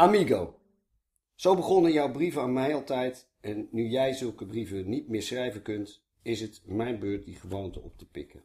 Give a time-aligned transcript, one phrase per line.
[0.00, 0.60] Amigo.
[1.34, 3.28] Zo begonnen jouw brieven aan mij altijd.
[3.40, 7.80] En nu jij zulke brieven niet meer schrijven kunt, is het mijn beurt die gewoonte
[7.80, 8.44] op te pikken.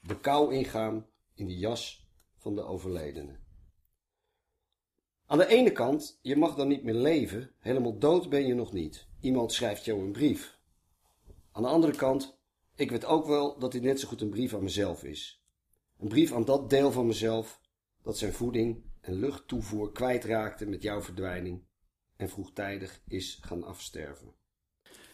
[0.00, 3.38] De kou ingaan in de jas van de overledene.
[5.26, 8.72] Aan de ene kant, je mag dan niet meer leven, helemaal dood ben je nog
[8.72, 9.06] niet.
[9.20, 10.58] Iemand schrijft jou een brief.
[11.52, 12.38] Aan de andere kant,
[12.74, 15.44] ik weet ook wel dat dit net zo goed een brief aan mezelf is.
[15.98, 17.60] Een brief aan dat deel van mezelf
[18.02, 21.62] dat zijn voeding en luchttoevoer kwijtraakte met jouw verdwijning
[22.16, 24.34] en vroegtijdig is gaan afsterven.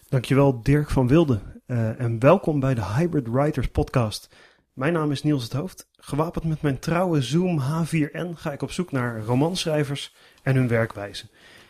[0.09, 4.28] Dankjewel Dirk van Wilde uh, en welkom bij de Hybrid Writers podcast.
[4.73, 5.89] Mijn naam is Niels het Hoofd.
[5.92, 11.27] Gewapend met mijn trouwe Zoom H4n ga ik op zoek naar romanschrijvers en hun werkwijze.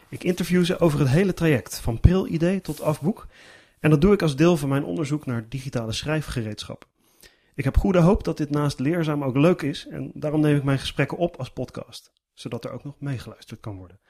[0.09, 3.27] Ik interview ze over het hele traject, van pril-idee tot afboek.
[3.81, 6.87] En dat doe ik als deel van mijn onderzoek naar digitale schrijfgereedschap.
[7.59, 10.65] Ik heb goede hoop dat dit naast leerzaam ook leuk is en daarom neem ik
[10.65, 14.01] mijn gesprekken op als podcast, zodat er ook nog meegeluisterd kan worden.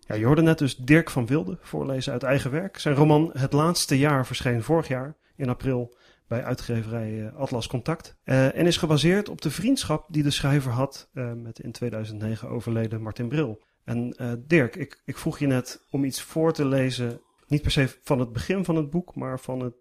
[0.00, 2.78] Ja, je hoorde net dus Dirk van Wilde voorlezen uit eigen werk.
[2.78, 8.16] Zijn roman Het Laatste Jaar verscheen vorig jaar in april bij uitgeverij eh, Atlas Contact.
[8.24, 12.48] Uh, en is gebaseerd op de vriendschap die de schrijver had uh, met in 2009
[12.48, 13.62] overleden Martin Bril.
[13.84, 17.98] En Dirk, ik, ik vroeg je net om iets voor te lezen, niet per se
[18.02, 19.74] van het begin van het boek, maar van het,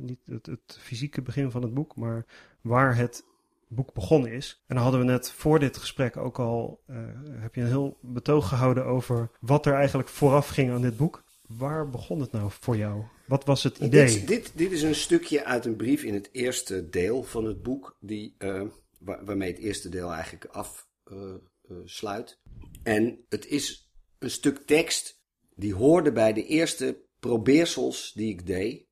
[0.00, 2.26] niet het, het fysieke begin van het boek, maar
[2.60, 3.24] waar het
[3.68, 4.62] boek begonnen is.
[4.66, 6.96] En dan hadden we net voor dit gesprek ook al, uh,
[7.28, 11.24] heb je een heel betoog gehouden over wat er eigenlijk vooraf ging aan dit boek.
[11.46, 13.04] Waar begon het nou voor jou?
[13.26, 14.06] Wat was het idee?
[14.06, 17.62] Dit, dit, dit is een stukje uit een brief in het eerste deel van het
[17.62, 18.62] boek, die, uh,
[18.98, 22.38] waar, waarmee het eerste deel eigenlijk afsluit.
[22.44, 25.20] Uh, en het is een stuk tekst
[25.54, 28.86] die hoorde bij de eerste probeersels die ik deed,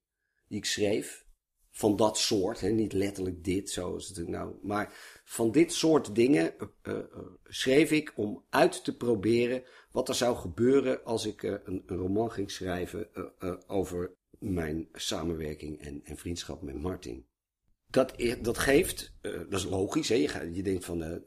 [0.49, 1.27] die ik schreef
[1.71, 2.61] van dat soort.
[2.61, 4.55] Hè, niet letterlijk dit, zoals het nou.
[4.63, 4.95] Maar
[5.25, 6.99] van dit soort dingen uh, uh,
[7.45, 12.33] schreef ik om uit te proberen wat er zou gebeuren als ik een, een, roman
[12.33, 13.09] ging schrijven
[13.67, 17.27] over mijn samenwerking en, en, vriendschap met Martin.
[17.87, 20.15] Dat, dat geeft, dat is logisch, hè?
[20.15, 21.23] Je, je denkt van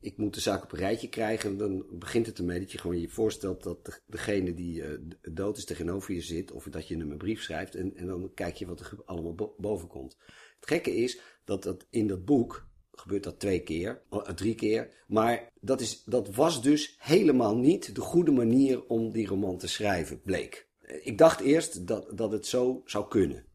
[0.00, 1.56] ik moet de zaak op een rijtje krijgen.
[1.56, 5.64] Dan begint het ermee dat je gewoon je voorstelt dat degene die uh, dood is
[5.64, 6.52] tegenover je zit.
[6.52, 7.74] Of dat je hem een brief schrijft.
[7.74, 10.16] En, en dan kijk je wat er allemaal bo boven komt.
[10.60, 15.04] Het gekke is dat dat in dat boek gebeurt dat twee keer, uh, drie keer.
[15.06, 19.68] Maar dat, is, dat was dus helemaal niet de goede manier om die roman te
[19.68, 20.68] schrijven, bleek.
[21.02, 23.46] Ik dacht eerst dat, dat het zo zou kunnen.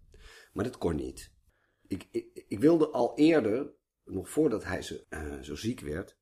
[0.54, 1.32] Maar dat kon niet.
[1.88, 4.96] Ik, ik, ik wilde al eerder, nog voordat hij zo,
[5.42, 6.18] zo ziek werd,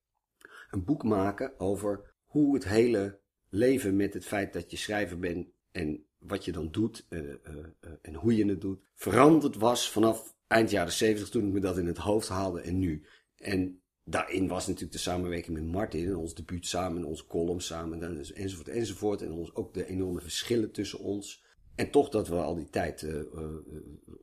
[0.72, 5.48] een boek maken over hoe het hele leven met het feit dat je schrijver bent
[5.72, 9.92] en wat je dan doet uh, uh, uh, en hoe je het doet, veranderd was
[9.92, 13.06] vanaf eind jaren zeventig toen ik me dat in het hoofd haalde en nu.
[13.36, 18.24] En daarin was natuurlijk de samenwerking met Martin en ons debuut samen, onze column samen
[18.34, 19.22] enzovoort enzovoort.
[19.22, 21.44] En ons, ook de enorme verschillen tussen ons.
[21.76, 23.08] En toch dat we al die tijd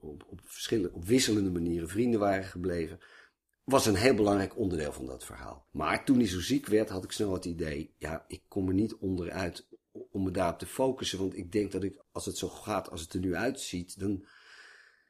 [0.00, 2.98] op, op, verschillende, op wisselende manieren vrienden waren gebleven
[3.68, 5.66] was een heel belangrijk onderdeel van dat verhaal.
[5.70, 8.74] Maar toen hij zo ziek werd, had ik snel het idee, ja, ik kom er
[8.74, 9.68] niet onderuit
[10.10, 11.18] om me daarop te focussen.
[11.18, 14.26] Want ik denk dat ik, als het zo gaat als het er nu uitziet, dan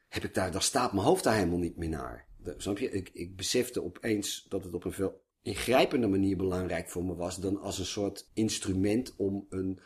[0.09, 2.27] heb ik daar, dan staat mijn hoofd daar helemaal niet meer naar.
[2.57, 2.91] snap je?
[2.91, 7.37] Ik, ik besefte opeens dat het op een veel ingrijpende manier belangrijk voor me was
[7.37, 9.81] dan als een soort instrument om een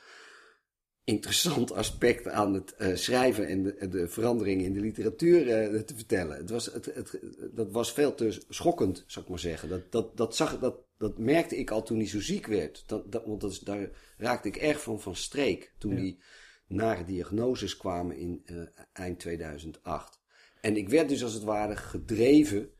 [1.04, 5.94] interessant aspect aan het uh, schrijven en de, de veranderingen in de literatuur uh, te
[5.94, 6.36] vertellen.
[6.36, 7.20] Het was, het, het,
[7.52, 9.68] dat was veel te schokkend, zou ik maar zeggen.
[9.68, 12.82] Dat, dat, dat, zag, dat, dat merkte ik al toen hij zo ziek werd.
[12.86, 16.00] Dat, dat, want dat is, daar raakte ik erg van van streek toen ja.
[16.00, 16.18] die
[16.66, 18.62] nare diagnoses kwamen in uh,
[18.92, 20.20] eind 2008.
[20.60, 22.70] En ik werd dus als het ware gedreven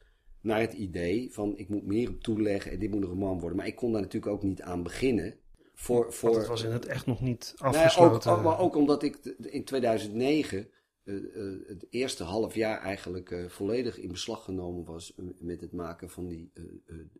[0.41, 3.57] naar het idee van ik moet meer op toeleggen en dit moet een roman worden.
[3.57, 5.37] Maar ik kon daar natuurlijk ook niet aan beginnen.
[5.83, 8.31] Voor, voor, Want het was in het echt nog niet afgesloten.
[8.31, 10.69] Nee, ook, maar ook omdat ik in 2009
[11.05, 15.73] uh, uh, het eerste half jaar eigenlijk uh, volledig in beslag genomen was met het
[15.73, 16.53] maken van die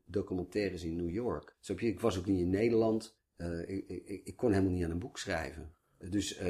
[0.05, 1.57] documentaires in New York.
[1.61, 3.19] Zo je, ik was ook niet in Nederland.
[3.67, 5.75] Ik, ik, ik, kon helemaal niet aan een boek schrijven.
[5.99, 6.41] Dus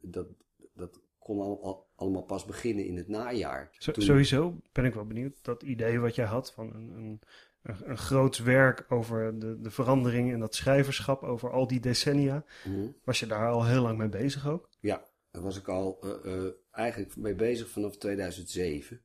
[0.00, 0.26] dat,
[0.74, 3.70] dat kon al, allemaal pas beginnen in het najaar.
[3.78, 4.02] Zo, Toen...
[4.02, 5.44] Sowieso ben ik wel benieuwd.
[5.44, 7.20] Dat idee wat jij had van een, een
[7.62, 12.44] een, een groot werk over de, de verandering en dat schrijverschap over al die decennia.
[12.64, 12.96] Mm.
[13.04, 14.68] Was je daar al heel lang mee bezig ook?
[14.80, 19.02] Ja, daar was ik al uh, uh, eigenlijk mee bezig vanaf 2007.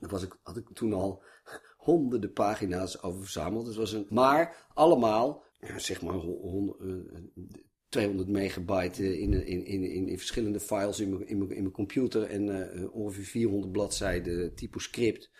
[0.00, 1.22] Daar was ik, had ik toen al
[1.76, 3.66] honderden pagina's over verzameld.
[3.66, 5.44] Dus was een, maar allemaal,
[5.76, 6.96] zeg maar, 100, uh,
[7.88, 12.22] 200 megabyte in, in, in, in, verschillende files in mijn, in mijn, in mijn computer
[12.22, 15.30] en ongeveer 400 bladzijden typo script.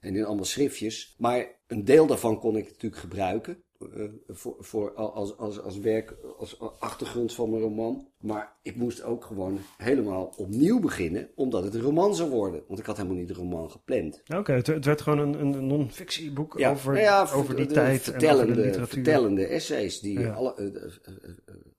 [0.00, 1.14] En in allemaal schriftjes.
[1.18, 3.64] Maar een deel daarvan kon ik natuurlijk gebruiken.
[3.96, 8.08] Uh, voor, voor als, als, als werk, als achtergrond van mijn roman.
[8.20, 12.64] Maar ik moest ook gewoon helemaal opnieuw beginnen, omdat het een roman zou worden.
[12.66, 14.22] Want ik had helemaal niet de roman gepland.
[14.36, 18.02] Oké, het, het, werd gewoon een, een non-fictieboek ja, over, nou ja, over die tijd
[18.02, 19.02] vertellende, en over de literatuur.
[19.02, 20.72] Vertellende essays die alle,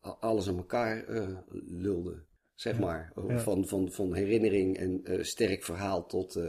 [0.03, 1.05] uh, alles aan elkaar
[1.67, 3.11] lulden, zeg maar.
[3.15, 6.41] Van, van, van herinnering en sterk verhaal tot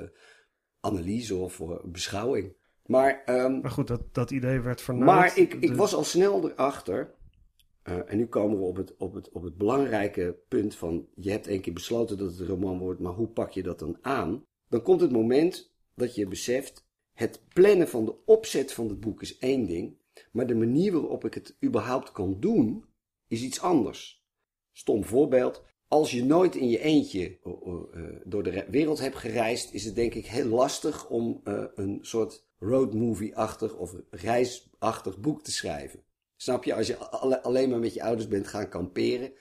[0.91, 2.57] analyse of beschouwing.
[2.87, 5.07] Maar, um, maar goed, dat, dat idee werd vernauwd.
[5.07, 7.15] Maar ik, ik was al snel erachter.
[7.89, 11.09] Uh, en nu komen we op het, op, het, op het belangrijke punt van...
[11.15, 13.01] je hebt één keer besloten dat het een roman wordt...
[13.01, 14.45] maar hoe pak je dat dan aan?
[14.69, 16.87] Dan komt het moment dat je beseft...
[17.13, 19.97] het plannen van de opzet van het boek is één ding...
[20.33, 22.85] maar de manier waarop ik het überhaupt kan doen...
[23.29, 24.27] is iets anders.
[24.73, 25.65] Stom voorbeeld.
[25.89, 29.75] Als je nooit in je eentje uh, door de wereld hebt gereisd...
[29.75, 31.41] is het denk ik heel lastig om
[31.75, 36.03] een soort roadmovie-achtig of reisachtig boek te schrijven.
[36.37, 36.75] Snap je?
[36.75, 36.97] Als je
[37.43, 39.33] alleen maar met je ouders bent gaan kamperen,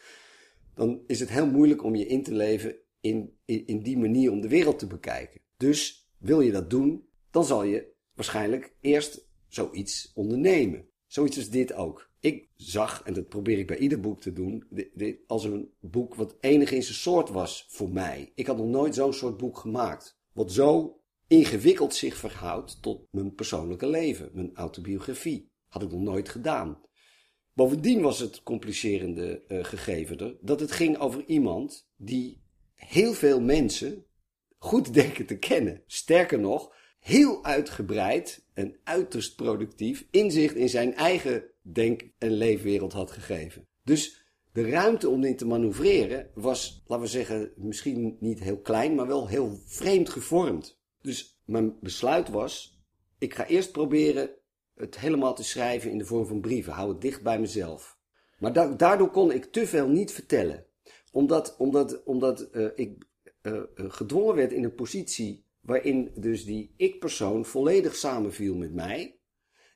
[0.74, 4.32] dan is het heel moeilijk om je in te leven in, in, in die manier
[4.32, 5.42] om de wereld te bekijken.
[5.58, 10.90] Dus wil je dat doen, dan zal je waarschijnlijk eerst zoiets ondernemen.
[11.08, 12.07] Zoiets als dit ook.
[12.20, 14.64] Ik zag, en dat probeer ik bij ieder boek te doen,
[15.28, 18.32] als een boek wat enig in zijn soort was voor mij.
[18.36, 20.20] Ik had nog nooit zo'n soort boek gemaakt.
[20.34, 25.52] Wat zo ingewikkeld zich verhoudt tot mijn persoonlijke leven, mijn autobiografie.
[25.68, 26.82] Had ik nog nooit gedaan.
[27.54, 32.42] Bovendien was het complicerende uh, gegeven er dat het ging over iemand die
[32.74, 34.06] heel veel mensen
[34.58, 35.84] goed denken te kennen.
[35.86, 41.44] Sterker nog, heel uitgebreid en uiterst productief inzicht in zijn eigen
[41.74, 43.68] denk- en leefwereld had gegeven.
[43.84, 48.96] Dus de ruimte om dit te manoeuvreren was, laten we zeggen, misschien niet heel klein,
[48.96, 50.80] maar wel heel vreemd gevormd.
[51.02, 52.82] Dus mijn besluit was,
[53.18, 54.30] ik ga eerst proberen
[54.76, 56.74] het helemaal te schrijven in de vorm van brieven.
[56.74, 57.98] Hou het dicht bij mezelf.
[58.40, 60.66] Maar daardoor kon ik te veel niet vertellen.
[61.12, 63.06] Omdat, omdat, omdat uh, ik
[63.42, 69.20] uh, gedwongen werd in een positie waarin dus die ik-persoon volledig samenviel met mij.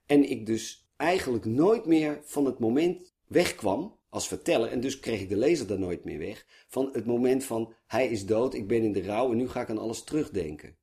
[0.06, 4.70] En ik dus eigenlijk nooit meer van het moment wegkwam als verteller.
[4.70, 6.46] En dus kreeg ik de lezer daar nooit meer weg.
[6.68, 9.62] Van het moment van hij is dood, ik ben in de rouw en nu ga
[9.62, 10.76] ik aan alles terugdenken.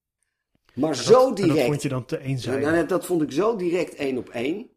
[0.74, 1.56] Maar zo direct.
[1.56, 2.70] dat vond je dan te eenzijdig?
[2.70, 4.70] Nou, dat vond ik zo direct één op één.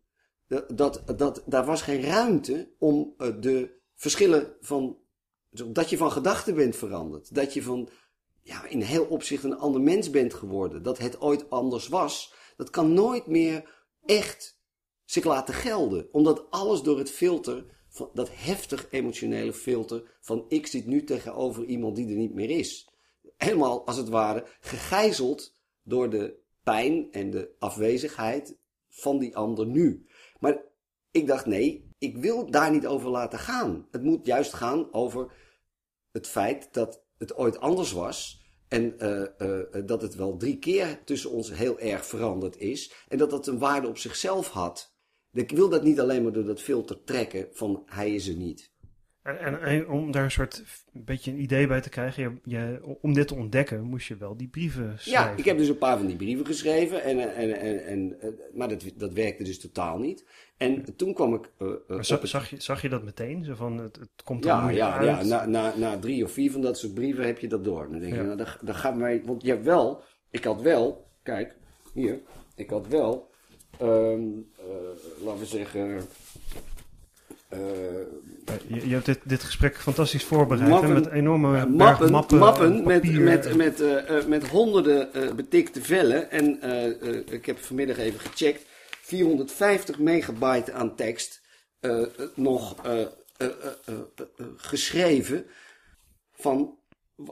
[0.48, 4.98] Dat, dat, dat, daar was geen ruimte om uh, de verschillen van.
[5.50, 7.36] Dat je van gedachten bent veranderd.
[7.36, 7.90] Dat je van.
[8.44, 10.84] Ja, in heel opzicht een ander mens bent geworden.
[10.84, 12.34] Dat het ooit anders was.
[12.58, 14.61] Dat kan nooit meer echt
[15.12, 16.08] zich laten gelden.
[16.12, 17.66] Omdat alles door het filter.
[17.88, 20.18] Van dat heftig emotionele filter.
[20.22, 22.90] van ik zit nu tegenover iemand die er niet meer is.
[23.38, 28.58] Helemaal als het ware gegijzeld door de pijn en de afwezigheid
[28.90, 30.06] van die ander nu.
[30.40, 30.62] Maar
[31.12, 33.88] ik dacht, nee, ik wil daar niet over laten gaan.
[33.92, 35.32] Het moet juist gaan over
[36.12, 38.42] het feit dat het ooit anders was.
[38.68, 42.94] En uh, uh, dat het wel drie keer tussen ons heel erg veranderd is.
[43.08, 44.91] En dat dat een waarde op zichzelf had.
[45.34, 48.72] Ik wil dat niet alleen maar door dat filter trekken van hij is er niet.
[49.24, 52.98] En, en, om daar een soort een beetje een idee bij te krijgen, je, je,
[53.02, 55.32] om dit te ontdekken, moest je wel die brieven schrijven.
[55.32, 58.18] Ja, ik heb dus een paar van die brieven geschreven, en, en, en, en,
[58.54, 60.26] maar dat, dat werkte dus totaal niet.
[60.58, 61.52] En toen kwam ik.
[61.60, 63.44] Uh, zag, zag, je, zag je dat meteen?
[63.46, 65.08] Zo van, het, het komt er ja, ja, uit.
[65.08, 67.90] Ja, na, na, na drie of vier van dat soort brieven heb je dat door.
[67.90, 69.22] Dan denk je, nou, gaat mij.
[69.26, 71.56] Want je hebt wel, ik had wel, kijk,
[71.94, 72.22] hier,
[72.56, 73.31] ik had wel,
[73.82, 74.52] um,
[75.24, 76.08] laten we zeggen.
[77.54, 77.60] Uh,
[78.68, 80.70] je, je, hebt dit, dit gesprek fantastisch voorbereid.
[80.70, 86.32] Mappen, met enorme mappen, mappen, mappen met, met, met, uh, met honderden uh, betikte vellen.
[86.32, 86.60] En
[87.32, 88.66] ik heb vanmiddag even gecheckt.
[89.02, 91.42] 450 megabyte aan tekst.
[92.36, 92.76] nog
[94.58, 95.46] geschreven.
[96.32, 96.78] Van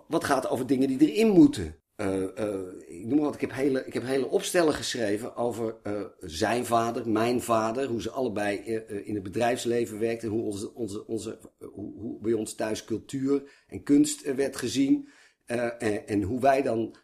[0.08, 1.76] wat gaat over dingen die erin moeten.
[2.02, 6.02] Uh, uh, ik noem wat, ik heb hele, ik heb hele opstellen geschreven over uh,
[6.20, 8.58] zijn vader, mijn vader, hoe ze allebei
[9.04, 13.84] in het bedrijfsleven werkten, hoe, onze, onze, onze, hoe, hoe bij ons thuis cultuur en
[13.84, 15.10] kunst werd gezien
[15.46, 16.96] en, en, hoe wij dan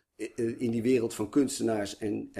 [0.58, 2.32] in die wereld van kunstenaars en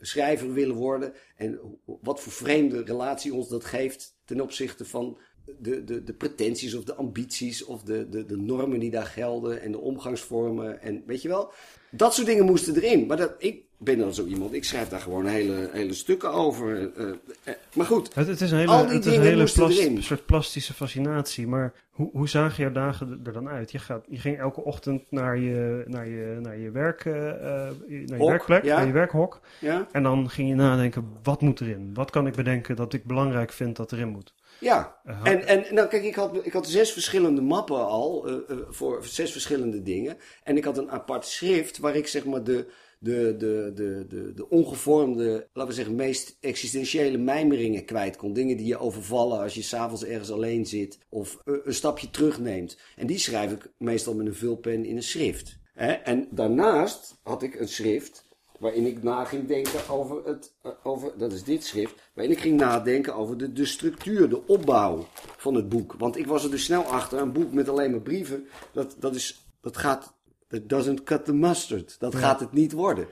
[0.00, 5.18] schrijver willen worden en wat voor vreemde relatie ons dat geeft ten opzichte van
[5.58, 9.62] de, de, de pretenties of de ambities of de, de, de normen die daar gelden
[9.62, 11.52] en de omgangsvormen en weet je wel.
[11.90, 13.06] Dat soort dingen moesten erin.
[13.06, 14.52] Maar dat, ik, ben dan zo iemand.
[14.52, 16.80] Ik schrijf daar gewoon hele, hele stukken over.
[16.98, 18.14] Uh, uh, maar goed.
[18.14, 20.02] Het, het is een hele, al die het is een hele erin.
[20.02, 21.46] soort plastische fascinatie.
[21.46, 23.72] Maar hoe, hoe zagen jouw dagen er dan uit?
[23.72, 27.74] Je, gaat, je ging elke ochtend naar je, naar je, naar je, werk, eh, eh,
[27.86, 28.76] naar je Hok, werkplek, ja.
[28.76, 29.40] naar je werkhok.
[29.60, 31.90] Ja, En dan ging je nadenken, wat moet erin?
[31.94, 34.34] Wat kan ik bedenken dat ik belangrijk vind dat erin moet?
[34.60, 34.96] Ja.
[35.22, 39.04] En, en nou kijk, ik had, ik had zes verschillende mappen al, eh, eh, voor
[39.04, 40.16] zes verschillende dingen.
[40.42, 42.66] En ik had een apart schrift waar ik zeg maar de,
[42.98, 48.32] de, de, de, de, de ongevormde, laten we zeggen, meest existentiële mijmeringen kwijt kon.
[48.32, 52.78] Dingen die je overvallen als je s'avonds ergens alleen zit of eh, een stapje terugneemt.
[52.96, 55.58] En die schrijf ik meestal met een vulpen in een schrift.
[55.74, 55.92] Hè?
[55.92, 58.25] En daarnaast had ik een schrift
[58.58, 62.40] waarin ik na ging denken over het, eh, over, dat is dit schrift, waarin ik
[62.40, 65.94] ging nadenken over de, de structuur, de opbouw van het boek.
[65.98, 69.14] Want ik was er dus snel achter, een boek met alleen maar brieven, dat, dat,
[69.14, 70.14] is, dat gaat,
[70.48, 71.96] that doesn't cut the mustard.
[71.98, 72.18] Dat Ja.
[72.18, 73.08] gaat het niet worden.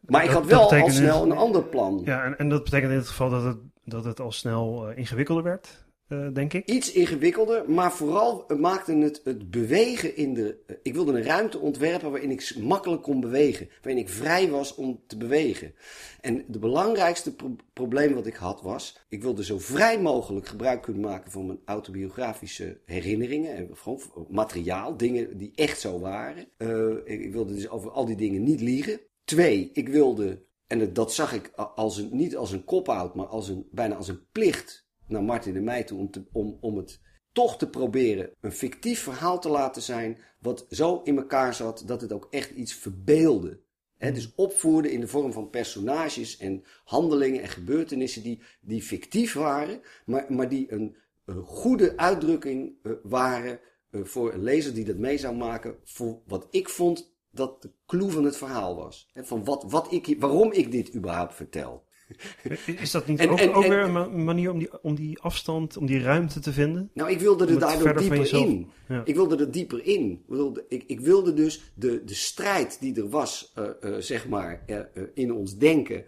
[0.00, 2.02] Maar ik had wel al snel dus- een ander plan.
[2.04, 4.98] Ja, en, en dat betekent in dit geval dat het, dat het al snel eh,
[4.98, 6.68] ingewikkelder werd, eh, denk ik.
[6.68, 10.58] Iets ingewikkelder, maar vooral maakte het het bewegen in de.
[10.66, 13.68] eh, Ik wilde een ruimte ontwerpen waarin ik makkelijk kon bewegen.
[13.82, 15.74] Waarin ik vrij was om te bewegen.
[16.20, 18.98] En de belangrijkste pro- probleem wat ik had was.
[19.08, 23.54] Ik wilde zo vrij mogelijk gebruik kunnen maken van mijn autobiografische herinneringen.
[23.56, 26.48] En gewoon materiaal, dingen die echt zo waren.
[26.56, 29.00] Eh, ik wilde dus over al die dingen niet liegen.
[29.24, 30.44] Twee, ik wilde.
[30.66, 33.94] En het- dat zag ik als een, niet als een cop-out, maar als een, bijna
[33.94, 37.00] als een plicht naar Martin en mij toe om, om, om het
[37.32, 40.18] toch te proberen een fictief verhaal te laten zijn.
[40.40, 43.60] wat zo in elkaar zat dat het ook echt iets verbeelde.
[43.96, 49.34] Hè, dus opvoerde in de vorm van personages en handelingen en gebeurtenissen die, die fictief
[49.34, 53.60] waren, maar, maar die een, een goede uitdrukking eh, waren
[53.90, 55.76] eh, voor een lezer die dat mee zou maken.
[55.84, 59.10] voor wat ik vond dat de clue van het verhaal was.
[59.14, 61.85] Van wat, wat ik, waarom ik dit überhaupt vertel.
[62.80, 64.94] Is dat niet En- ook, en- ook en- weer een ma- manier om die, om
[64.94, 66.90] die afstand, om die ruimte te vinden?
[66.94, 68.70] Nou, ik wilde er daardoor dieper in.
[68.88, 69.02] Ja.
[69.04, 70.10] Ik wilde er dieper in.
[70.10, 74.28] Ik wilde, ik, ik wilde dus de, de strijd die er was, eh, eh, zeg
[74.28, 74.80] maar, eh,
[75.14, 76.04] in ons denken,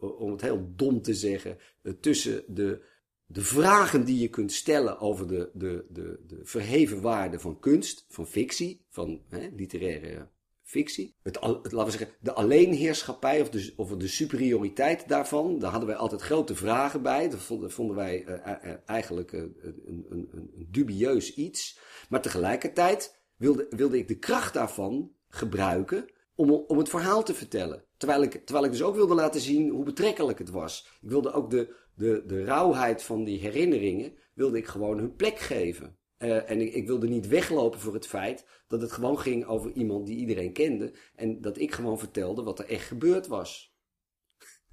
[0.00, 1.58] om het heel dom te zeggen,
[2.00, 2.80] tussen de,
[3.26, 8.04] de vragen die je kunt stellen over de, de, de, de verheven waarde van kunst,
[8.08, 9.20] van fictie, van
[9.56, 10.28] literaire
[10.74, 11.14] fictie.
[11.22, 15.58] Laten we zeggen, de alleenheerschappij of de, of de superioriteit daarvan.
[15.58, 17.28] Daar hadden wij altijd grote vragen bij.
[17.28, 17.40] Dat
[17.72, 21.78] vonden, wij eh, eh, eh, eigenlijk een, een, een, een dubieus iets.
[22.08, 26.04] Maar tegelijkertijd wilde, wilde ik de kracht daarvan gebruiken
[26.34, 27.84] om, om het verhaal te vertellen.
[27.96, 30.98] Terwijl ik, terwijl ik dus ook wilde laten zien hoe betrekkelijk het was.
[31.00, 35.38] Ik wilde ook de, de, de rauwheid van die herinneringen, wilde ik gewoon hun plek
[35.38, 35.96] geven.
[36.24, 39.72] Eh, en ik, ik wilde niet weglopen voor het feit dat het gewoon ging over
[39.72, 40.92] iemand die iedereen kende.
[41.14, 43.74] En dat ik gewoon vertelde wat er echt gebeurd was.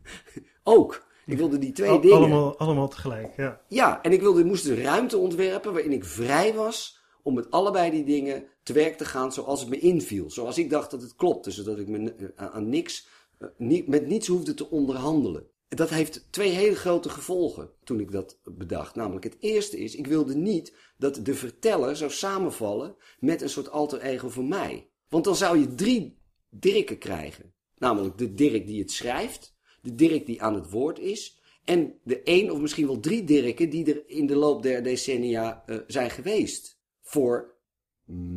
[0.64, 1.10] ook.
[1.26, 2.18] Ik wilde die twee dingen.
[2.18, 3.62] allemaal, allemaal tegelijk, ja.
[3.68, 7.92] Ja, en ik wilde, moest een ruimte ontwerpen waarin ik vrij was om met allebei
[7.92, 10.32] die dingen te werk te gaan zoals het me inviel.
[10.32, 14.08] Zoals ik dacht dat het klopte, zodat ik me eh, aan niks, eh, niet, met
[14.08, 15.48] niets hoefde te onderhandelen.
[15.72, 18.96] En Dat heeft twee hele grote gevolgen toen ik dat bedacht.
[18.96, 23.70] Namelijk het eerste is, ik wilde niet dat de verteller zou samenvallen met een soort
[23.70, 24.90] alter ego van mij.
[25.10, 27.54] Want dan zou je drie Dirken krijgen.
[27.78, 32.24] Namelijk de Dirk die het schrijft, de Dirk die aan het woord is en de
[32.24, 36.10] één of misschien wel drie Dirken die er in de loop der decennia eh, zijn
[36.10, 36.80] geweest.
[37.02, 37.56] Voor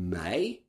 [0.08, 0.64] mij,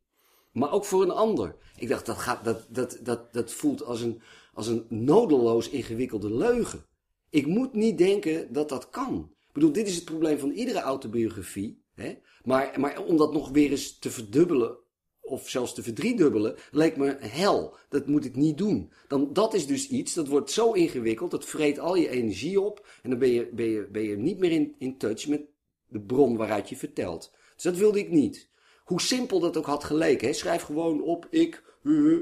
[0.52, 1.56] maar ook voor een ander.
[1.76, 4.22] Ik dacht, dat, gaat, dat, dat, dat, dat voelt als een,
[4.56, 6.86] als een nodeloos ingewikkelde leugen.
[7.30, 9.30] Ik moet niet denken dat dat kan.
[9.48, 11.84] Ik bedoel, dit is het probleem van iedere autobiografie.
[11.94, 12.18] Hè?
[12.44, 14.78] Maar, maar om dat nog weer eens te verdubbelen
[15.22, 17.78] of zelfs te verdriedubbelen, leek me hel.
[17.90, 18.92] Dat moet ik niet doen.
[19.08, 22.88] Dan, dat is dus iets, dat wordt zo ingewikkeld, dat vreet al je energie op.
[23.04, 25.42] En dan ben je, ben je, ben je niet meer in, in touch met
[25.88, 27.32] de bron waaruit je vertelt.
[27.54, 28.50] Dus dat wilde ik niet.
[28.84, 30.28] Hoe simpel dat ook had geleken.
[30.28, 30.34] Hè?
[30.34, 31.64] Schrijf gewoon op, ik,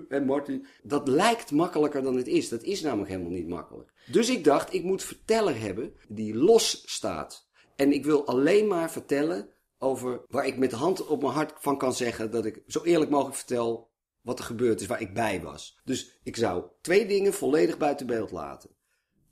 [0.10, 0.66] en Martin.
[0.84, 2.50] Dat lijkt makkelijker dan het is.
[2.50, 3.94] Dat is namelijk helemaal niet makkelijk.
[4.12, 7.50] Dus ik dacht, ik moet verteller hebben die los staat.
[7.76, 11.78] En ik wil alleen maar vertellen over waar ik met hand op mijn hart van
[11.78, 13.92] kan zeggen dat ik zo eerlijk mogelijk vertel
[14.22, 15.80] wat er gebeurd is waar ik bij was.
[15.84, 18.70] Dus ik zou twee dingen volledig buiten beeld laten.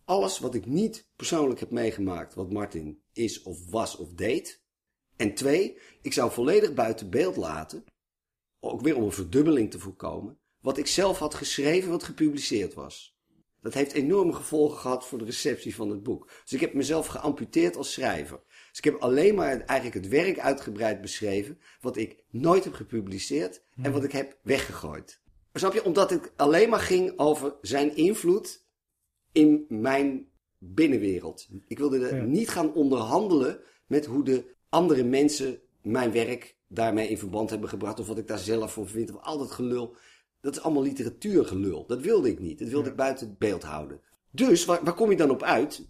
[0.06, 4.64] Alles wat ik niet persoonlijk heb meegemaakt, wat Martin is of was of deed.
[5.16, 7.84] En twee, ik zou volledig buiten beeld laten,
[8.62, 13.20] ook weer om een verdubbeling te voorkomen, wat ik zelf had geschreven wat gepubliceerd was.
[13.62, 16.32] Dat heeft enorme gevolgen gehad voor de receptie van het boek.
[16.44, 18.40] Dus ik heb mezelf geamputeerd als schrijver.
[18.70, 23.64] Dus ik heb alleen maar eigenlijk het werk uitgebreid beschreven, wat ik nooit heb gepubliceerd
[23.82, 25.22] en wat ik heb weggegooid.
[25.54, 25.84] Snap je?
[25.84, 28.66] Omdat het alleen maar ging over zijn invloed
[29.32, 31.48] in mijn binnenwereld.
[31.68, 32.24] Ik wilde Ja.
[32.24, 38.00] niet gaan onderhandelen met hoe de andere mensen mijn werk daarmee in verband hebben gebracht.
[38.00, 39.12] Of wat ik daar zelf voor vind.
[39.16, 39.96] Of al dat gelul.
[40.42, 41.86] Dat is allemaal literatuurgelul.
[41.88, 42.60] Dat wilde ik niet.
[42.60, 42.92] Dat wilde Ja.
[42.92, 44.02] ik buiten het beeld houden.
[44.32, 45.88] Dus waar, waar kom je dan op uit?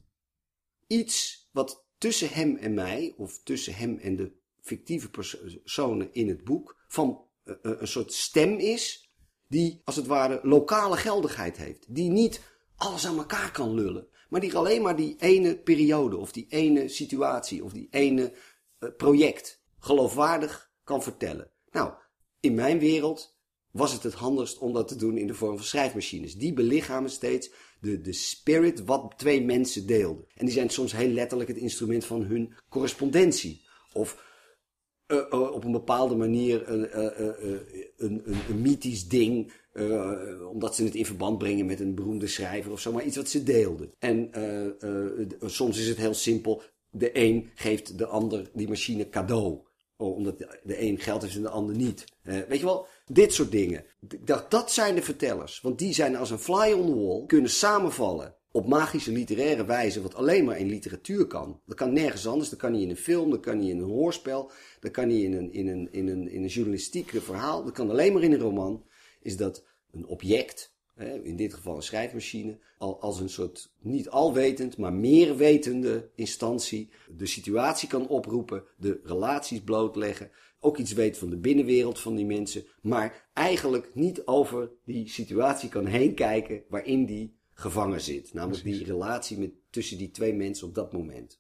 [0.88, 4.31] Iets wat tussen hem en mij, of tussen hem en de
[4.62, 9.10] fictieve perso- personen in het boek, van eh, eh, een soort stem is,
[9.48, 11.95] die als het ware lokale geldigheid heeft.
[11.95, 12.41] Die niet
[12.75, 16.88] alles aan elkaar kan lullen, maar die alleen maar die ene periode, of die ene
[16.88, 18.33] situatie, of die ene
[18.79, 21.52] eh, project geloofwaardig kan vertellen.
[21.72, 21.94] Nou,
[22.40, 23.40] in mijn wereld
[23.72, 26.36] was het het handigst om dat te doen in de vorm van schrijfmachines.
[26.36, 30.26] Die belichamen steeds de, de spirit wat twee mensen deelden.
[30.36, 33.62] En die zijn soms heel letterlijk het instrument van hun correspondentie.
[33.94, 34.30] Of
[35.12, 37.36] eh, eh, op een bepaalde manier een, eh,
[37.98, 39.52] een, een, een mythisch ding.
[40.52, 42.92] omdat ze het in verband brengen met een beroemde schrijver of zo.
[42.92, 43.94] Maar iets wat ze deelden.
[44.00, 44.32] En
[45.46, 46.62] soms is het heel simpel.
[46.90, 49.60] De een geeft de ander die machine cadeau.
[50.01, 52.05] Oh, omdat de, een geld heeft en de ander niet.
[52.24, 53.86] Eh, weet je wel, dit soort dingen.
[54.00, 55.62] Dacht, dat zijn de vertellers.
[55.62, 57.25] Want die zijn als een fly on the wall.
[57.25, 60.01] Kunnen samenvallen op magische literaire wijze.
[60.01, 61.62] Wat alleen maar in literatuur kan.
[61.65, 62.50] Dat kan nergens anders.
[62.50, 63.29] Dat kan niet in een film.
[63.29, 64.51] Dat kan niet in een hoorspel.
[64.79, 67.63] Dat kan niet in een, in een, in een, in een journalistiek verhaal.
[67.63, 68.86] Dat kan alleen maar in een roman.
[69.22, 70.71] Is dat een object,
[71.24, 76.89] in dit geval een schrijfmachine, al als een soort niet alwetend, maar meer wetende instantie
[77.17, 82.25] de situatie kan oproepen, de relaties blootleggen, ook iets weet van de binnenwereld van die
[82.25, 88.34] mensen, maar eigenlijk niet over die situatie kan heen kijken waarin die gevangen zit.
[88.34, 88.79] Namelijk Precies.
[88.84, 91.39] die relatie met, tussen die twee mensen op dat moment.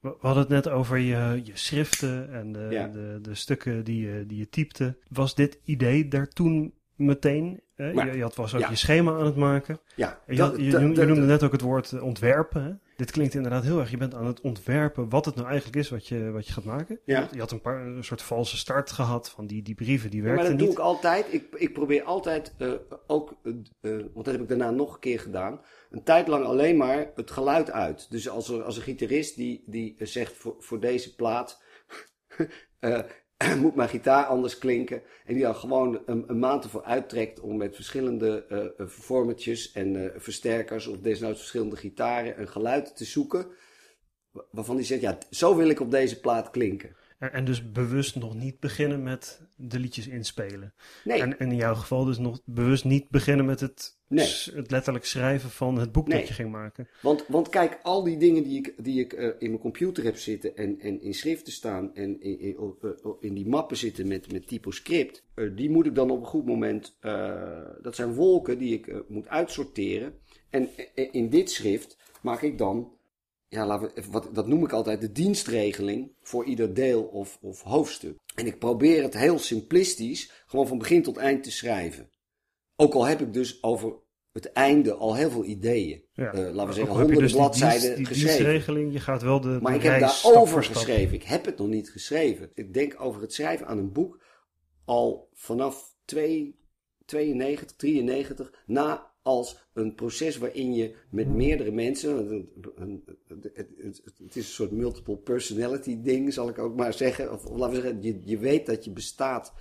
[0.00, 2.88] We we hadden het net over je, je schriften en de, Ja.
[2.88, 4.96] de, de stukken die je, die je typte.
[5.08, 7.60] Was dit idee daar toen meteen?
[7.76, 8.68] Maar- je, je had was ook ja.
[8.68, 9.80] je schema aan het maken.
[9.94, 12.62] Ja, Je, dat- je, noemde, je dat- noemde net ook het woord eh, ontwerpen.
[12.64, 12.72] Hè?
[12.96, 13.90] Dit klinkt inderdaad heel erg.
[13.90, 16.64] Je bent aan het ontwerpen wat het nou eigenlijk is wat je, wat je gaat
[16.64, 17.00] maken.
[17.04, 17.28] Ja.
[17.32, 20.26] Je, had- een, paar, een soort valse start gehad van die, die brieven, die Ja,
[20.26, 21.32] maar werkten dat doe ik altijd.
[21.32, 22.70] Ik, ik probeer altijd eh,
[23.06, 23.52] ook, eh,
[23.90, 27.30] want dat heb ik daarna nog een keer gedaan, een tijd lang alleen maar het
[27.30, 28.10] geluid uit.
[28.10, 31.62] Dus als, er, als een gitarist die, die zegt voor, voor deze plaat
[33.60, 35.02] moet mijn gitaar anders klinken.
[35.24, 39.72] En die dan gewoon een, een maand ervoor uittrekt om met verschillende eh eh, formatjes
[39.72, 43.46] en eh, versterkers of desnoods verschillende gitaren een geluid te zoeken.
[44.30, 46.96] wa- Waarvan die zegt, ja, zo wil ik op deze plaat klinken.
[47.18, 50.74] En, en dus bewust nog niet beginnen met de liedjes inspelen.
[51.04, 54.26] Nee, En, en in jouw geval dus nog bewust niet beginnen met het, Nee.
[54.54, 56.18] het letterlijk schrijven van het boek Nee.
[56.18, 56.88] dat je ging maken.
[57.02, 60.16] Want, want kijk, al die dingen die ik, die ik eh, in mijn computer heb
[60.16, 64.32] zitten en, en in schriften staan en in, in, eh, in die mappen zitten met,
[64.32, 66.96] met typoscript, eh, die moet ik dan op een goed moment,
[67.82, 70.14] dat zijn wolken die ik moet uitsorteren.
[70.50, 72.92] En in dit schrift maak ik dan,
[73.48, 77.62] ja, laten we, wat, dat noem ik altijd de dienstregeling voor ieder deel of, of
[77.62, 78.18] hoofdstuk.
[78.34, 82.10] En ik probeer het heel simplistisch, gewoon van begin tot eind te schrijven.
[82.76, 83.94] Ook al heb ik dus over
[84.32, 86.02] het einde al heel veel ideeën.
[86.12, 86.32] Ja.
[86.32, 88.92] Eh, laten we zeggen, honderden dus bladzijden die geschreven.
[88.92, 91.14] je gaat wel de, Maar de ik heb daarover geschreven.
[91.14, 92.50] Ik heb het nog niet geschreven.
[92.54, 94.18] Ik denk over het schrijven aan een boek
[94.84, 96.58] al vanaf 2,
[97.04, 103.68] 92, 93, na als een proces waarin je met meerdere mensen, een- een- het, het,
[103.76, 107.32] het, het is een soort multiple personality ding, zal ik ook maar zeggen.
[107.32, 109.52] Of, of laten we zeggen, je, je weet dat je bestaat,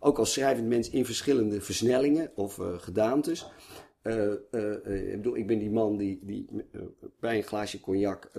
[0.00, 3.46] ook als schrijvend mens, in verschillende versnellingen of eh, gedaantes.
[4.06, 6.46] Eh, eh, eh, ik bedoel, ik ben die man die, die
[7.20, 8.30] bij een glaasje cognac,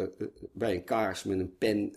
[0.52, 1.94] bij een kaars met een pen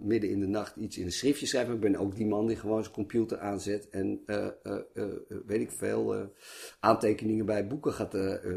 [0.00, 1.66] midden in de nacht iets in een schriftje schrijft.
[1.66, 4.20] Maar ik ben ook die man die gewoon zijn computer aanzet en
[5.46, 6.30] weet ik veel
[6.80, 8.14] aantekeningen bij boeken gaat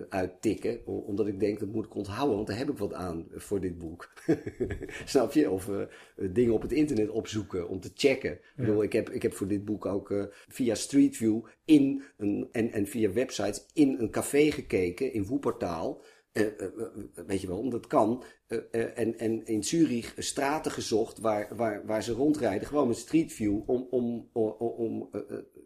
[0.09, 0.85] uittikken.
[0.85, 3.77] Omdat ik denk dat moet ik onthouden, want daar heb ik wat aan voor dit
[3.77, 4.13] boek.
[5.05, 5.49] Snap je?
[5.49, 5.69] Of
[6.15, 8.31] dingen op het internet opzoeken om te checken.
[8.31, 12.47] Ik, bedoel, ik, heb, ik heb voor dit boek ook via Street View in een,
[12.51, 16.01] en, en via websites in een café gekeken in Woeportaal.
[16.31, 18.23] Eh, eh, eh, weet je wel, omdat het kan.
[18.71, 22.67] En, en in Zurich straten gezocht waar, waar, waar ze rondrijden.
[22.67, 25.09] Gewoon met Street View om, om, om, om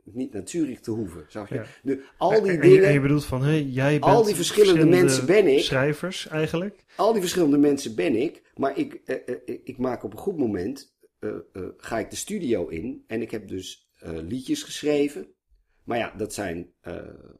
[0.04, 1.26] niet naar Zurich te hoeven.
[1.28, 1.56] Zag je?
[1.56, 1.66] Ja.
[1.84, 4.24] Nu, al die En- en, je, en je dingen, bedoelt van, hé, jij bent al
[4.24, 5.60] die verschillende mensen ben ik.
[5.60, 6.84] schrijvers eigenlijk.
[6.96, 8.52] Al die verschillende mensen ben ik.
[8.56, 8.94] Maar ik,
[9.64, 10.96] ik maak op een goed moment,
[11.78, 13.04] ga ik de studio in.
[13.08, 13.92] En ik heb dus
[14.28, 15.28] liedjes geschreven.
[15.84, 16.74] Maar ja, dat zijn,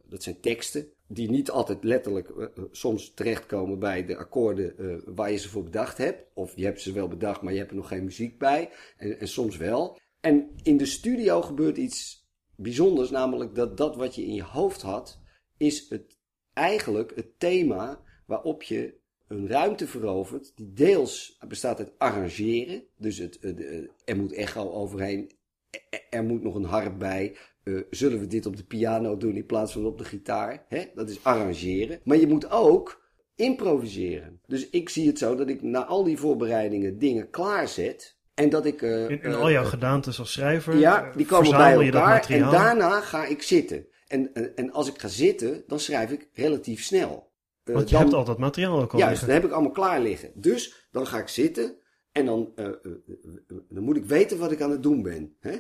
[0.06, 4.96] dat zijn teksten die niet altijd letterlijk eh, eh, soms terechtkomen bij de akkoorden eh,
[5.06, 6.26] waar je ze voor bedacht hebt.
[6.34, 8.70] Of je hebt ze wel bedacht, maar je hebt er nog geen muziek bij.
[8.98, 10.00] En, en soms wel.
[10.20, 14.82] En in de studio gebeurt iets bijzonders, namelijk dat dat wat je in je hoofd
[14.82, 15.20] had,
[15.58, 16.18] is het,
[16.54, 22.84] eigenlijk het thema waarop je een ruimte verovert die deels bestaat uit arrangeren.
[22.98, 23.40] Dus het,
[24.06, 25.32] er moet echo overheen,
[26.10, 27.38] er moet nog een harp bij.
[27.64, 30.66] Uh, zullen we dit op de piano doen in plaats van op de gitaar?
[30.68, 30.84] Hè?
[30.96, 32.00] Dat is arrangeren.
[32.04, 33.02] Maar je moet ook
[33.36, 34.40] improviseren.
[34.48, 38.18] Dus ik zie het zo dat ik na al die voorbereidingen dingen klaarzet.
[38.34, 38.82] En dat ik...
[38.82, 42.30] Uh, in, in al jouw uh, gedaantes als schrijver Ja, die komen bij elkaar.
[42.30, 43.86] En daarna ga ik zitten.
[44.08, 47.32] En, en, als ik ga zitten, dan schrijf ik relatief snel.
[47.64, 49.28] Want je dan, hebt al dat materiaal ook al Juist, liggen.
[49.28, 50.32] dat heb ik allemaal klaar liggen.
[50.34, 51.76] Dus dan ga ik zitten
[52.14, 52.94] en dan, uh, uh,
[53.70, 55.36] dan moet ik weten wat ik aan het doen ben.
[55.40, 55.52] Hè?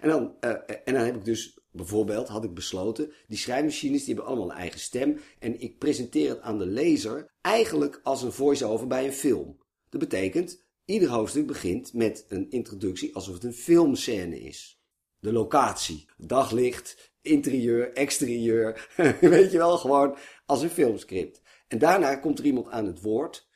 [0.00, 0.40] En, dan,
[0.84, 4.56] en dan heb ik dus bijvoorbeeld, had ik besloten, die schrijfmachines die hebben allemaal een
[4.56, 5.20] eigen stem.
[5.38, 9.58] En ik presenteer het aan de lezer eigenlijk als een voice-over bij een film.
[9.88, 14.80] Dat betekent, ieder hoofdstuk begint met een introductie alsof het een filmscène is.
[15.18, 18.88] De locatie, daglicht, interieur, exterieur,
[19.20, 21.40] weet je wel, gewoon als een filmscript.
[21.68, 23.50] En daarna komt er iemand aan het woord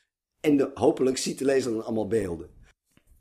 [0.47, 2.49] en hopelijk ziet de lezer dan allemaal beelden.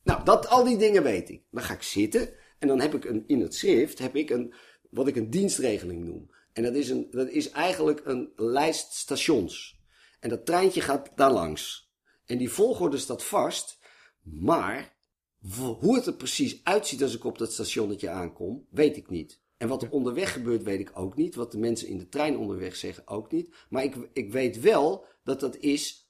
[0.02, 1.42] Nou, dat, al die dingen weet ik.
[1.50, 4.54] Dan ga ik zitten en dan heb ik een, in het schrift heb ik een,
[4.90, 6.30] wat ik een dienstregeling noem.
[6.52, 9.80] En dat is, een, dat is eigenlijk een lijst stations.
[10.20, 11.90] En dat treintje gaat daar langs.
[12.24, 13.78] En die volgorde staat vast,
[14.22, 14.96] maar
[15.80, 19.40] hoe het er precies uitziet als ik op dat stationnetje aankom, weet ik niet.
[19.56, 21.34] En wat er onderweg gebeurt, weet ik ook niet.
[21.34, 23.54] Wat de mensen in de trein onderweg zeggen, ook niet.
[23.68, 26.05] Maar ik, ik weet wel dat dat is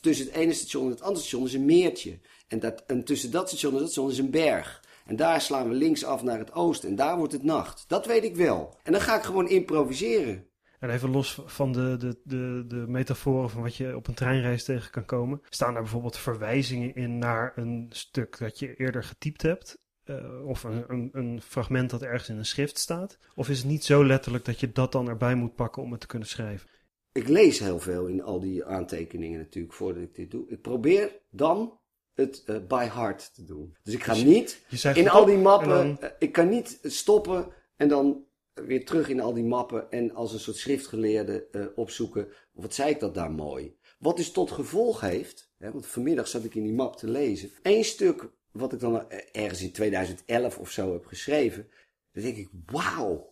[0.00, 2.18] tussen het ene station en het andere station is een meertje.
[2.48, 4.82] En, dat, en tussen dat station en dat station is een berg.
[5.06, 6.88] En daar slaan we links af naar het oosten.
[6.88, 7.84] En daar wordt het nacht.
[7.88, 8.78] Dat weet ik wel.
[8.82, 10.46] En dan ga ik gewoon improviseren.
[10.78, 14.64] En even los van de, de, de, de metaforen van wat je op een treinreis
[14.64, 15.40] tegen kan komen.
[15.48, 19.78] Staan daar bijvoorbeeld verwijzingen in naar een stuk dat je eerder getypt hebt?
[20.04, 23.18] Uh, of een, een, een, fragment dat ergens in een schrift staat?
[23.34, 26.00] Of is het niet zo letterlijk dat je dat dan erbij moet pakken om het
[26.00, 26.68] te kunnen schrijven?
[27.12, 30.48] Ik lees heel veel in al die aantekeningen natuurlijk voordat ik dit doe.
[30.48, 31.78] Ik probeer dan
[32.14, 33.76] het uh, by heart te doen.
[33.82, 35.98] Dus ik ga dus niet in al die mappen, dan...
[36.02, 40.32] uh, ik kan niet stoppen en dan weer terug in al die mappen en als
[40.32, 42.28] een soort schriftgeleerde uh, opzoeken.
[42.52, 43.76] Wat zei ik dat daar mooi?
[43.98, 47.50] Wat dus tot gevolg heeft, hè, want vanmiddag zat ik in die map te lezen.
[47.62, 51.68] Eén stuk wat ik dan ergens in 2011 of zo heb geschreven.
[52.12, 53.31] Dan denk ik, wauw,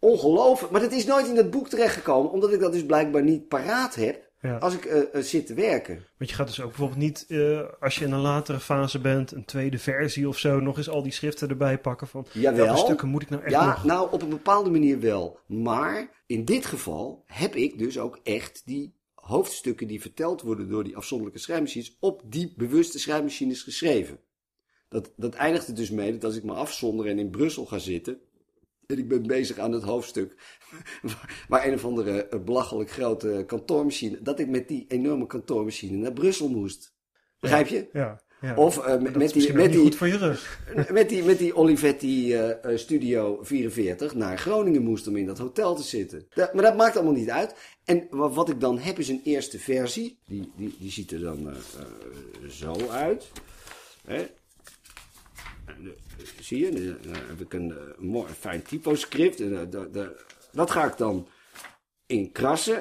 [0.00, 0.72] ongelooflijk.
[0.72, 3.94] Maar dat is nooit in dat boek terechtgekomen, omdat ik dat dus blijkbaar niet paraat
[3.94, 4.28] heb.
[4.42, 4.56] Ja.
[4.56, 5.94] Als ik uh, zit te werken.
[6.18, 9.32] Want je gaat dus ook bijvoorbeeld niet, uh, als je in een latere fase bent,
[9.32, 12.64] een tweede versie of zo, nog eens al die schriften erbij pakken van Jawel.
[12.64, 13.84] welke stukken moet ik nou echt ja, nog?
[13.84, 15.38] nou op een bepaalde manier wel.
[15.46, 20.84] Maar in dit geval heb ik dus ook echt die hoofdstukken die verteld worden door
[20.84, 24.20] die afzonderlijke schrijfmachines op die bewuste schrijfmachines geschreven.
[24.88, 27.78] Dat, dat eindigt er dus mee dat als ik me afzonder en in Brussel ga
[27.78, 28.20] zitten,
[28.90, 30.34] en ik ben bezig aan het hoofdstuk.
[31.48, 34.22] Waar een of andere eh, belachelijk grote kantoormachine.
[34.22, 36.94] Dat ik met die enorme kantoormachine naar Brussel moest.
[37.40, 37.88] Begrijp je?
[37.92, 38.20] Ja.
[38.40, 38.54] ja.
[38.54, 39.52] Of uh, met, met die.
[39.52, 40.60] Met die, goed voor je rug.
[40.92, 45.74] Met die, met die Olivetti uh, Studio 44 naar Groningen moest om in dat hotel
[45.74, 46.26] te zitten.
[46.34, 47.54] Dat, maar dat maakt allemaal niet uit.
[47.84, 50.18] En wat ik dan heb is een eerste versie.
[50.26, 51.54] Die, die, die ziet er dan
[52.48, 53.30] zo uit.
[54.06, 54.26] Hè?
[56.40, 59.40] Zie je, dan heb ik een, een mooi fijn typoscript.
[59.40, 59.70] En,
[60.52, 61.28] dat ga ik dan
[62.06, 62.80] inkrassen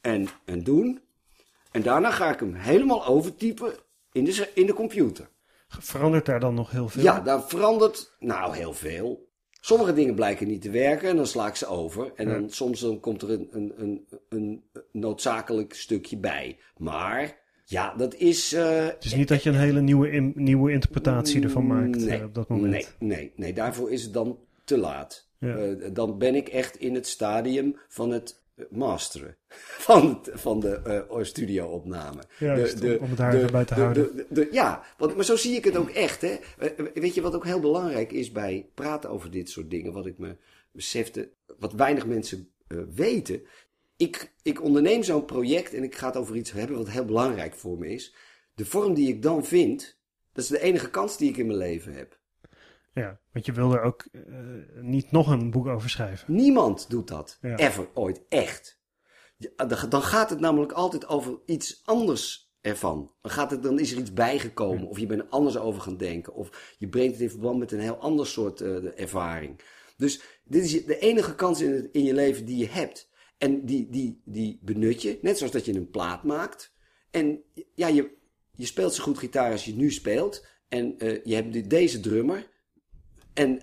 [0.00, 1.00] en, en doen.
[1.70, 3.74] En daarna ga ik hem helemaal overtypen
[4.12, 5.28] in de, in de computer.
[5.68, 7.02] Verandert daar dan nog heel veel?
[7.02, 9.32] Ja, daar verandert nou heel veel.
[9.60, 12.12] Sommige dingen blijken niet te werken en dan sla ik ze over.
[12.14, 16.58] En dan, soms dan komt er een, een, een, een noodzakelijk stukje bij.
[16.76, 18.52] Maar ja, dat is...
[18.52, 22.18] Uh, het is niet dat je een hele nieuwe, in, nieuwe interpretatie ervan maakt nee,
[22.18, 22.72] uh, op dat moment.
[22.72, 25.28] Nee, nee, nee, daarvoor is het dan te laat.
[25.38, 25.56] Ja.
[25.56, 29.36] Uh, dan ben ik echt in het stadium van het masteren
[29.88, 32.22] van, van de studio-opname.
[32.38, 34.26] Ja, de, de, om het daar de, bij te houden.
[34.28, 36.20] De, ja, want, maar zo zie ik het ook echt.
[36.20, 36.36] Hè.
[36.94, 39.92] weet je wat ook heel belangrijk is bij praten over dit soort dingen?
[39.92, 40.36] Wat ik me
[40.72, 42.48] besefte, wat weinig mensen
[42.94, 43.42] weten
[43.96, 47.54] ik, ik onderneem zo'n project en ik ga het over iets hebben wat heel belangrijk
[47.54, 48.14] voor me is.
[48.54, 49.98] De vorm die ik dan vind,
[50.32, 52.18] dat is de enige kans die ik in mijn leven heb.
[52.94, 54.22] Ja, want je wil er ook uh,
[54.80, 56.34] niet nog een boek over schrijven.
[56.34, 57.38] Niemand doet dat.
[57.40, 57.56] Ja.
[57.56, 58.82] Ever, ooit, echt.
[59.88, 63.12] Dan gaat het namelijk altijd over iets anders ervan.
[63.20, 64.82] Dan, gaat het, dan is er iets bijgekomen.
[64.82, 64.88] Ja.
[64.88, 66.34] Of je bent er anders over gaan denken.
[66.34, 69.60] Of je brengt het in verband met een heel ander soort uh, ervaring.
[69.96, 73.10] Dus dit is de enige kans in, het, in je leven die je hebt.
[73.38, 76.72] En die, die, die benut je, net zoals dat je een plaat maakt.
[77.10, 77.42] En
[77.74, 78.10] ja, je,
[78.54, 80.46] je speelt zo goed gitaar als je nu speelt.
[80.68, 82.52] En uh, je hebt deze drummer.
[83.34, 83.60] En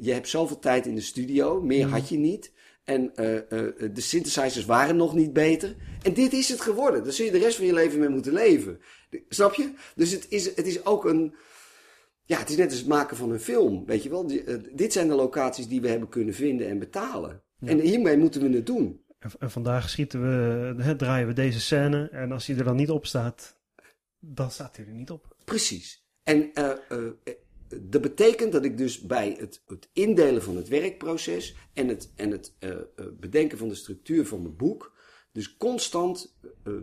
[0.00, 2.52] je hebt zoveel tijd in de studio, meer had je niet.
[2.84, 5.76] En de synthesizers waren nog niet beter.
[6.02, 7.04] En dit is het geworden.
[7.04, 8.80] Daar zul je de rest van je leven mee moeten leven.
[9.28, 9.72] Snap je?
[9.94, 11.34] Dus het is, het is ook een.
[12.24, 13.86] Ja, het is net als het maken van een film.
[13.86, 14.26] Weet je wel?
[14.72, 17.43] dit zijn de locaties die we hebben kunnen vinden en betalen.
[17.66, 19.02] En hiermee moeten we het doen.
[19.38, 22.08] En, vandaag schieten we, draaien we deze scène.
[22.08, 23.60] En als hij er dan niet op staat,
[24.18, 25.36] dan staat hij er niet op.
[25.44, 26.06] Precies.
[26.22, 27.34] En uh, uh,
[27.82, 32.30] dat betekent dat ik dus bij het, het, indelen van het werkproces en het, en
[32.30, 32.76] het uh,
[33.20, 34.92] bedenken van de structuur van mijn boek,
[35.32, 36.36] dus constant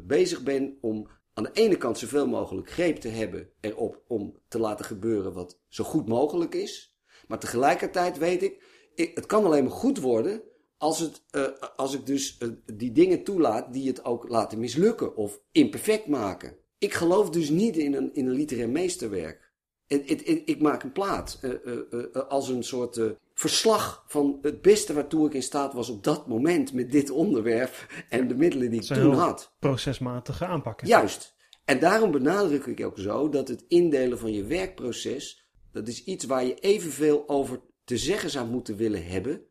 [0.04, 4.60] bezig ben om aan de ene kant zoveel mogelijk greep te hebben erop om te
[4.60, 6.96] laten gebeuren wat zo goed mogelijk is.
[7.28, 8.64] Maar tegelijkertijd weet ik,
[8.96, 10.44] ik het kan alleen maar goed worden
[10.82, 15.16] als, het, uh, als ik dus uh, die dingen toelaat die het ook laten mislukken
[15.16, 16.56] of imperfect maken.
[16.78, 19.52] Ik geloof dus niet in een, in een literair meesterwerk.
[19.88, 23.00] Ik, ik, ik maak een plaat uh, als een soort
[23.34, 28.06] verslag van het beste waartoe ik in staat was op dat moment met dit onderwerp
[28.10, 29.56] en de middelen die ik toen had.
[29.60, 30.88] Procesmatige aanpakken.
[30.88, 31.36] Juist.
[31.66, 36.26] En daarom benadruk ik ook zo dat het indelen van je werkproces, dat is iets
[36.26, 39.50] waar je evenveel over te zeggen zou moeten willen hebben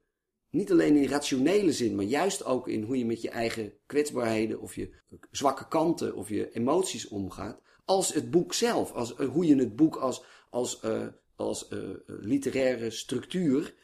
[0.50, 4.60] niet alleen in rationele zin, maar juist ook in hoe je met je eigen kwetsbaarheden
[4.60, 4.90] of je
[5.30, 7.60] zwakke kanten of je emoties omgaat.
[7.84, 11.78] Als het boek zelf, als, uh, hoe je het boek als, als, uh, als uh,
[12.06, 13.74] literaire structuur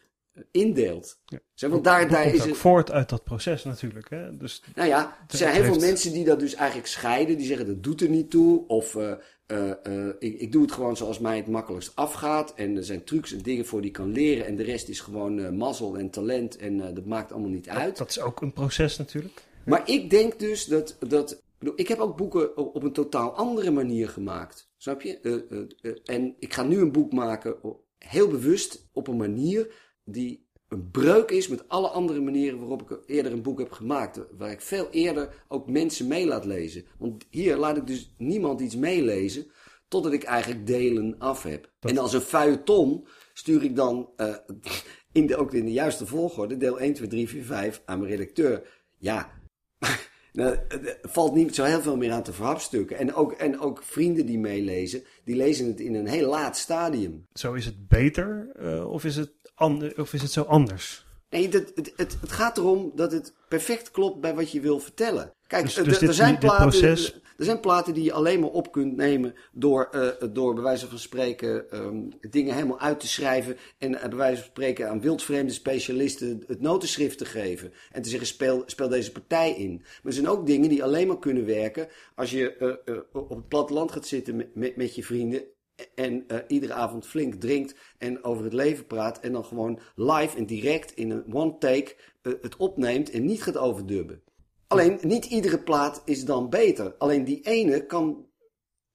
[0.50, 1.20] indeelt.
[1.24, 1.38] Ja.
[1.54, 4.10] Zeg, want daar, daar is het voort uit dat proces natuurlijk.
[4.10, 4.36] Hè?
[4.36, 7.36] Dus nou ja, er zijn heel veel mensen die dat dus eigenlijk scheiden.
[7.36, 8.66] Die zeggen dat doet er niet toe.
[8.66, 9.12] Of uh,
[9.46, 12.54] uh, ik, ik, doe het gewoon zoals mij het makkelijkst afgaat.
[12.54, 14.46] En er zijn trucs en dingen voor die ik kan leren.
[14.46, 16.56] En de rest is gewoon mazzel en talent.
[16.56, 17.96] En dat maakt allemaal niet uit.
[17.96, 19.42] Dat is ook een proces natuurlijk.
[19.64, 20.96] Maar ik denk dus dat...
[21.08, 21.44] dat
[21.74, 24.70] ik heb ook boeken op een totaal andere manier gemaakt.
[24.76, 25.20] Snap je?
[26.04, 27.56] en ik ga nu een boek maken,
[27.98, 29.74] heel bewust, op een manier
[30.06, 34.20] die een breuk is met alle andere manieren waarop ik eerder een boek heb gemaakt.
[34.38, 36.84] Waar ik veel eerder ook mensen mee laat lezen.
[36.98, 39.46] Want hier laat ik dus niemand iets meelezen
[39.88, 41.70] totdat ik eigenlijk delen af heb.
[41.80, 44.34] En als een feuilleton stuur ik dan uh,
[45.12, 48.10] in de, ook in de juiste volgorde deel 1, 2, 3, 4, 5 aan mijn
[48.10, 48.68] redacteur.
[48.98, 49.30] Ja,
[50.32, 52.98] nou, er valt niet zo heel veel meer aan te verhapstukken.
[52.98, 57.26] En ook, en ook vrienden die meelezen, die lezen het in een heel laat stadium.
[57.32, 59.32] Zo is het beter uh, of is het
[59.96, 61.06] of is het zo anders?
[61.30, 64.78] Nee, het, het, het, het, gaat erom dat het perfect klopt bij wat je wil
[64.78, 65.32] vertellen.
[65.46, 66.88] Kijk, dus, dus er, zijn platen,
[67.36, 70.88] er zijn platen die je alleen maar op kunt nemen door, uh, door bij wijze
[70.88, 73.56] van spreken um, dingen helemaal uit te schrijven.
[73.78, 77.72] En uh, bij wijze van spreken aan wildvreemde specialisten het notenschrift te geven.
[77.92, 79.76] En te zeggen, speel, speel deze partij in.
[79.76, 83.48] Maar er zijn ook dingen die alleen maar kunnen werken als je uh, op het
[83.48, 85.42] platteland gaat zitten met, met, met je vrienden
[85.94, 90.36] en uh, iedere avond flink drinkt en over het leven praat en dan gewoon live
[90.36, 94.22] en direct in een one take uh, het opneemt en niet gaat overdubben.
[94.66, 96.94] Alleen niet iedere plaat is dan beter.
[96.98, 98.26] Alleen die ene kan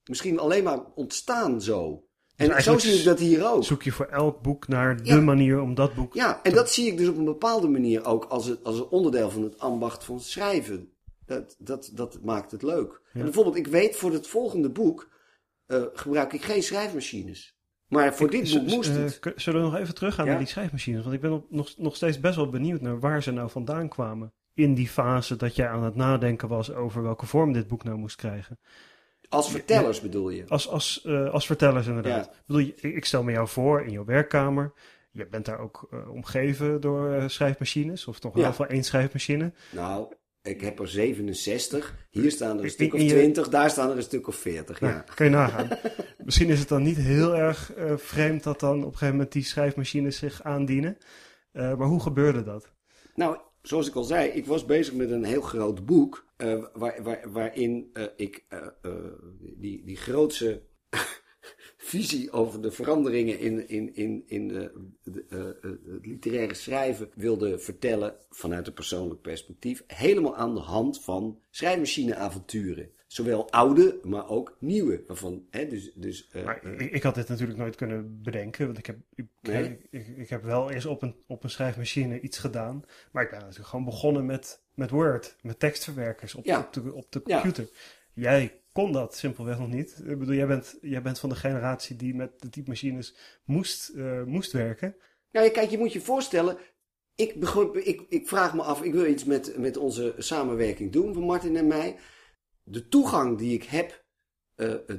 [0.05, 2.05] misschien alleen maar ontstaan zo.
[2.35, 3.63] Dus en zo zie ik dat hier ook.
[3.63, 6.13] Zoek je voor elk boek naar de manier om dat boek.
[6.13, 8.87] Ja, en dat zie ik dus op een bepaalde manier ook als, het, als een
[8.87, 10.93] onderdeel van het ambacht van schrijven.
[11.25, 13.01] Dat, dat, dat maakt het leuk.
[13.13, 15.09] En bijvoorbeeld, ik weet voor het volgende boek
[15.71, 17.55] uh, gebruik ik geen schrijfmachines.
[17.87, 19.19] Maar voor dit boek moest uh, het.
[19.35, 21.01] Zullen we nog even teruggaan naar die schrijfmachines?
[21.03, 24.33] Want ik ben nog, nog steeds best wel benieuwd naar waar ze nou vandaan kwamen.
[24.53, 27.97] In die fase dat jij aan het nadenken was over welke vorm dit boek nou
[27.97, 28.59] moest krijgen.
[29.29, 30.43] Als vertellers bedoel je?
[30.47, 32.25] Als, als, uh, als vertellers inderdaad.
[32.25, 32.41] Ja.
[32.45, 34.73] Bedoel ik stel me jou voor in jouw werkkamer.
[35.11, 38.07] Je bent daar ook uh, omgeven door schrijfmachines.
[38.07, 39.53] Of toch in ieder geval één schrijfmachine.
[39.69, 41.95] Nou, ik heb er 67.
[42.09, 43.49] Hier staan er een stuk of 20.
[43.49, 44.81] Daar staan er een stuk of 40.
[44.81, 45.03] Nou, ja.
[45.15, 45.69] Kun je nagaan.
[46.25, 49.31] Misschien is het dan niet heel erg uh, vreemd dat dan op een gegeven moment
[49.31, 50.97] die schrijfmachines zich aandienen.
[51.53, 52.71] Uh, maar hoe gebeurde dat?
[53.15, 56.25] Nou, zoals ik al zei, ik was bezig met een heel groot boek.
[56.37, 58.45] Uh, waar, waar, waarin ik
[59.57, 60.61] die, die grootse
[61.91, 64.71] visie over de veranderingen in, in, in, in de,
[65.29, 69.83] uh, het literaire schrijven wilde vertellen vanuit een persoonlijk perspectief.
[69.87, 72.89] Helemaal aan de hand van schrijfmachineavonturen.
[73.07, 75.03] Zowel oude, maar ook nieuwe.
[75.07, 78.65] Waarvan, hè, dus, dus, uh, ik, ik, had dit natuurlijk nooit kunnen bedenken.
[78.65, 79.27] Want ik heb, ik,
[79.89, 82.83] ik, ik, heb wel eerst op een, op een schrijfmachine iets gedaan.
[83.11, 85.35] Maar ik ben natuurlijk gewoon begonnen met, met Word.
[85.41, 87.69] Met tekstverwerkers op, op, de, op de computer.
[88.13, 90.01] Jij kon dat simpelweg nog niet.
[90.05, 94.23] Ik bedoel, jij bent, jij bent van de generatie die met de typemachines moest, uh,
[94.23, 94.95] moest werken.
[95.31, 96.57] Nou, kijk, je moet je voorstellen.
[97.15, 97.33] Ik,
[97.73, 101.57] ik, ik vraag me af, ik wil iets met, met onze samenwerking doen van Martin
[101.57, 101.95] en mij.
[102.63, 104.05] De toegang die ik heb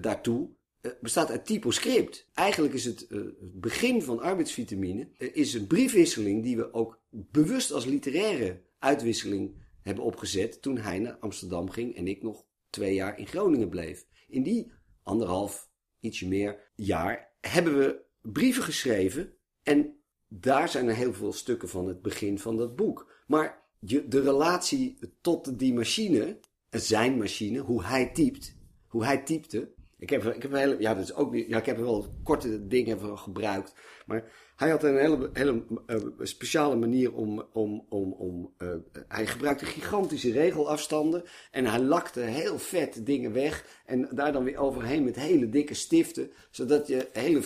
[0.00, 0.50] daartoe
[0.82, 2.28] eh, bestaat uit typoscript.
[2.34, 7.72] Eigenlijk is het, eh, begin van arbeidsvitamine eh, is een briefwisseling die we ook bewust
[7.72, 13.18] als literaire uitwisseling hebben opgezet toen hij naar Amsterdam ging en ik nog twee jaar
[13.18, 14.06] in Groningen bleef.
[14.28, 19.96] In die anderhalf, ietsje meer jaar hebben we brieven geschreven en
[20.28, 23.12] daar zijn er heel veel stukken van het begin van dat boek.
[23.26, 26.38] Maar de relatie tot die machine,
[26.70, 28.56] zijn machine, hoe hij typt,
[28.86, 29.72] hoe hij typte.
[29.98, 33.00] Ik heb, ik heb ja, dat is ook ja, ik heb er wel korte dingen
[33.00, 33.74] van gebruikt.
[34.06, 38.68] Maar hij had een hele, hele uh, speciale manier om, om, om, om uh,
[39.08, 44.58] hij gebruikte gigantische regelafstanden en hij lakte heel vet dingen weg en daar dan weer
[44.58, 47.40] overheen met hele dikke stiften, zodat je hele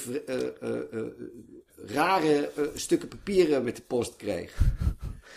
[0.63, 1.03] uh,
[1.95, 4.57] rare stukken papieren met de post kreeg.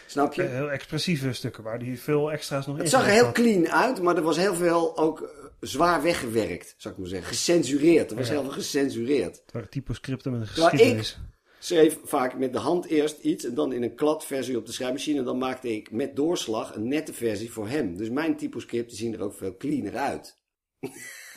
[0.07, 0.41] Snap je?
[0.41, 4.01] Heel expressieve stukken waar die veel extra's nog in Het zag er heel clean uit,
[4.01, 7.27] maar er was heel veel ook zwaar weggewerkt, zou ik maar zeggen.
[7.27, 8.11] Gecensureerd.
[8.11, 9.35] Er was heel veel gecensureerd.
[9.35, 11.11] Het waren typoscripten met een geschiedenis.
[11.11, 14.71] ik schreef vaak met de hand eerst iets en dan in een kladversie op de
[14.71, 15.19] schrijfmachine.
[15.19, 17.97] En dan maakte ik met doorslag een nette versie voor hem.
[17.97, 20.37] Dus mijn typoscripten zien er ook veel cleaner uit.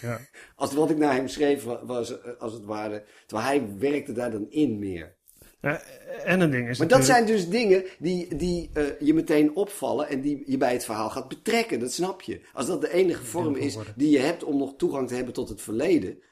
[0.00, 0.20] Ja.
[0.56, 3.04] Als wat ik naar hem schreef was, als het ware.
[3.26, 5.16] Terwijl hij werkte daar dan in meer.
[5.61, 5.82] Ja,
[6.24, 6.78] en een ding is.
[6.78, 10.72] Maar dat zijn dus dingen die, die uh, je meteen opvallen en die je bij
[10.72, 11.80] het verhaal gaat betrekken.
[11.80, 12.40] Dat snap je.
[12.52, 15.48] Als dat de enige vorm is die je hebt om nog toegang te hebben tot
[15.48, 16.22] het verleden,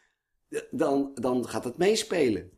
[0.71, 2.51] dan, dan gaat het meespelen.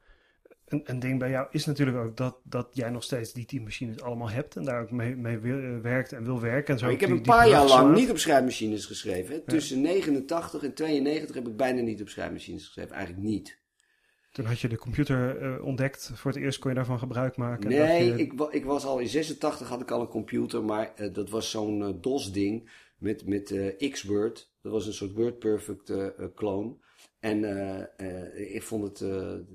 [0.72, 4.00] Een, een ding bij jou is natuurlijk ook dat, dat jij nog steeds die machines
[4.00, 6.74] allemaal hebt en daar ook mee, mee wil, werkt en wil werken.
[6.74, 9.44] En zo ik heb een paar jaar lang niet op schrijfmachines geschreven.
[9.44, 12.94] Tussen 89 en 92 heb ik bijna niet op schrijfmachines geschreven.
[12.94, 13.61] Eigenlijk niet.
[14.32, 16.11] Toen had je de computer uh, ontdekt.
[16.14, 17.68] Voor het eerst kon je daarvan gebruik maken.
[17.68, 18.18] Nee, je...
[18.18, 21.50] ik, ik, was al in 86 had ik al een computer, maar uh, dat was
[21.50, 24.50] zo'n uh, DOS-ding met, met Xword.
[24.62, 25.92] Dat was een soort WordPerfect
[26.35, 26.74] clone.
[27.20, 27.44] En
[28.35, 29.11] ik vond het,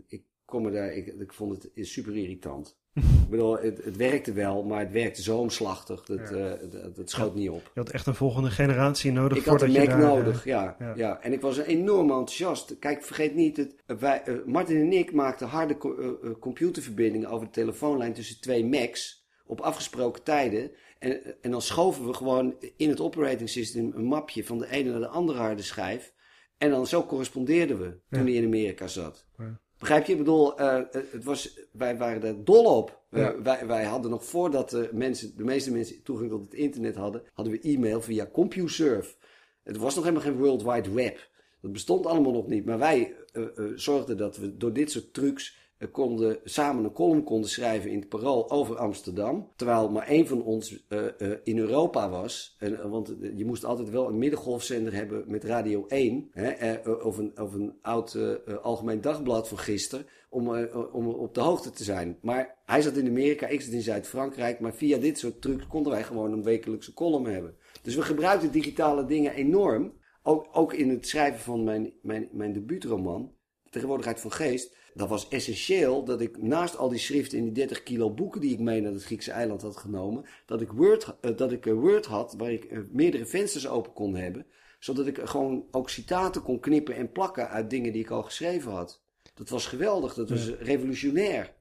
[0.08, 2.78] ik kom daar, ik, ik vond het super irritant.
[3.24, 6.06] ik bedoel, het, het, werkte wel, maar het werkte zo omslachtig.
[6.06, 6.36] Dat, ja.
[6.36, 7.72] uh, dat, dat schoot niet op.
[7.74, 9.38] Je had echt een volgende generatie nodig.
[9.38, 11.22] Ik had een Mac nodig, ja, ja, ja.
[11.22, 12.80] En ik was enorm enthousiast.
[12.80, 17.54] Kijk, vergeet niet, het, wij, uh, Martin en ik maakten harde co computerverbindingen over de
[17.54, 19.26] telefoonlijn tussen twee Macs.
[19.46, 20.72] Op afgesproken tijden.
[21.00, 24.92] En, en dan schoven we gewoon in het operating system een mapje van de ene
[24.92, 26.14] naar de andere harde schijf.
[26.58, 29.28] En dan zo correspondeerden we toen hij in Amerika zat.
[29.38, 29.60] Ja.
[29.80, 30.12] Begrijp je?
[30.12, 33.02] Ik bedoel, uh, het was, wij waren er dol op.
[33.12, 33.34] Ja.
[33.34, 36.96] Uh, wij, wij hadden nog voordat de, mensen, de meeste mensen toegang tot het internet
[36.96, 39.16] hadden, hadden we e-mail via CompuServe.
[39.64, 41.30] Het was nog helemaal geen World Wide Web.
[41.62, 42.66] Dat bestond allemaal nog niet.
[42.66, 47.50] Maar wij uh, zorgden dat we door dit soort trucs konden, samen een column konden
[47.50, 49.52] schrijven in het Parool over Amsterdam.
[49.56, 52.56] Terwijl maar één van ons uh, uh, in Europa was.
[52.60, 56.30] En, want je moest altijd wel een middengolfzender hebben met Radio 1.
[56.32, 58.18] Hè, of, een, of een oud
[58.62, 60.06] algemeen dagblad van gisteren.
[60.30, 60.50] Om,
[60.92, 62.18] om op de hoogte te zijn.
[62.22, 64.60] Maar hij zat in Amerika, ik zat in Zuid-Frankrijk.
[64.60, 67.56] Maar via dit soort trucs konden wij gewoon een wekelijkse column hebben.
[67.82, 69.94] Dus we gebruikten digitale dingen enorm.
[70.24, 73.36] Ook, ook in het schrijven van mijn, mijn, mijn debuutroman.
[73.70, 77.84] Tegenwoordigheid van Geest dat was essentieel dat ik naast al die schriften in die 30
[77.84, 81.38] kilo boeken die ik mee naar het Griekse eiland had genomen, dat ik Word, uh,
[81.38, 84.46] dat ik Word had waar ik uh, meerdere vensters open kon hebben,
[84.80, 88.72] zodat ik gewoon ook citaten kon knippen en plakken uit dingen die ik al geschreven
[88.72, 89.02] had.
[89.34, 91.56] Dat was geweldig, dat was revolutionair.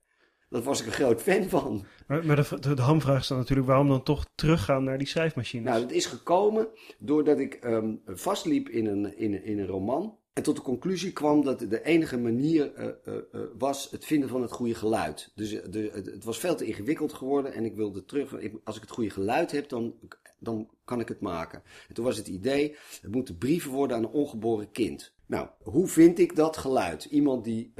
[0.49, 1.85] Daar was ik een groot fan van.
[2.07, 5.07] Maar, maar de, de, de, hamvraag is dan natuurlijk waarom dan toch teruggaan naar die
[5.07, 5.69] schrijfmachines?
[5.69, 6.69] Nou, dat is gekomen
[6.99, 10.19] doordat ik um, vastliep in een, in, in een roman.
[10.37, 14.29] En tot de conclusie kwam dat de enige manier uh, uh, uh, was het vinden
[14.29, 15.33] van het goede geluid.
[15.35, 18.35] Dus de, het was veel te ingewikkeld geworden en ik wilde terug.
[18.65, 19.95] Als ik het goede geluid heb, dan,
[20.39, 21.63] dan kan ik het maken.
[21.89, 25.13] En toen was het idee, het moeten brieven worden aan een ongeboren kind.
[25.27, 27.05] Nou, hoe vind ik dat geluid?
[27.05, 27.73] Iemand die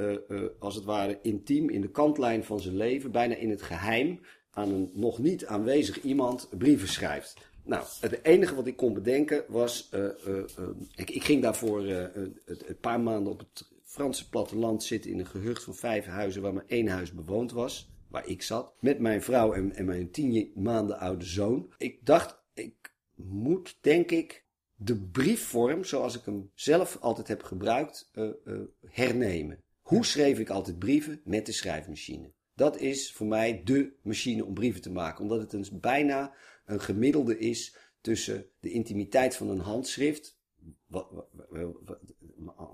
[0.59, 4.19] als het ware intiem in de kantlijn van zijn leven, bijna in het geheim,
[4.51, 7.37] aan een nog niet aanwezig iemand brieven schrijft.
[7.67, 9.89] Nou, het enige wat ik kon bedenken was.
[9.93, 10.43] Uh, uh, uh,
[10.95, 15.63] ik, ik, ging daarvoor een paar maanden op het Franse platteland zitten in een gehucht
[15.63, 17.89] van vijf huizen waar maar één huis bewoond was.
[18.07, 18.73] Waar ik zat.
[18.79, 21.73] Met mijn vrouw en, en mijn tien maanden oude zoon.
[21.77, 24.45] Ik dacht, ik moet denk ik
[24.75, 28.11] de briefvorm zoals ik hem zelf altijd heb gebruikt
[28.85, 29.61] hernemen.
[29.81, 31.21] Hoe schreef ik altijd brieven?
[31.23, 32.31] Met de schrijfmachine.
[32.55, 35.21] Dat is voor mij de machine om brieven te maken.
[35.21, 36.33] Omdat het een bijna
[36.67, 40.39] een gemiddelde is tussen de intimiteit van een handschrift.
[40.85, 41.99] Wat, wat,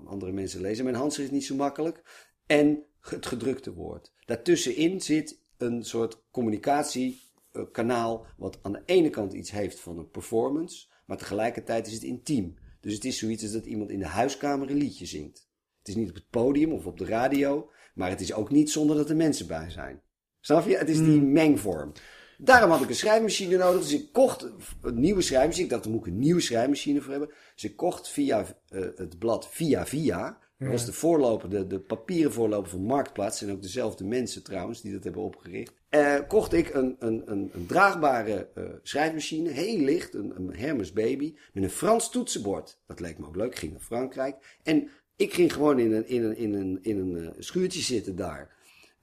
[0.06, 2.02] andere mensen lezen mijn handschrift niet zo makkelijk.
[2.46, 4.12] En het gedrukte woord.
[4.24, 8.26] Daartussenin zit een soort communicatiekanaal.
[8.36, 10.86] Wat aan de ene kant iets heeft van een performance.
[11.06, 12.54] Maar tegelijkertijd is het intiem.
[12.80, 15.48] Dus het is zoiets als dat iemand in de huiskamer een liedje zingt.
[15.78, 17.70] Het is niet op het podium of op de radio.
[17.94, 20.02] Maar het is ook niet zonder dat er mensen bij zijn.
[20.40, 20.76] Snap je?
[20.76, 21.92] Het is die mengvorm.
[22.38, 23.80] Daarom had ik een schrijfmachine nodig.
[23.80, 24.48] Dus ik kocht
[24.82, 25.64] een nieuwe schrijfmachine.
[25.64, 27.30] Ik dacht, daar moet ik een nieuwe schrijfmachine voor hebben.
[27.54, 30.42] Dus ik kocht via uh, het blad Via Via.
[30.58, 33.42] Dat was de voorloper, de, de papieren voorloper van Marktplaats.
[33.42, 35.72] En ook dezelfde mensen trouwens die dat hebben opgericht.
[35.90, 39.50] Uh, kocht ik een, een, een, een draagbare uh, schrijfmachine.
[39.50, 41.34] Heel licht, een, een Hermes Baby.
[41.52, 42.78] Met een Frans toetsenbord.
[42.86, 43.50] Dat leek me ook leuk.
[43.52, 44.58] Ik ging naar Frankrijk.
[44.62, 48.54] En ik ging gewoon in een, in een, in een, in een schuurtje zitten daar.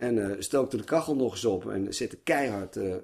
[0.01, 2.95] En uh, stookte de kachel nog eens op en zette keihard uh,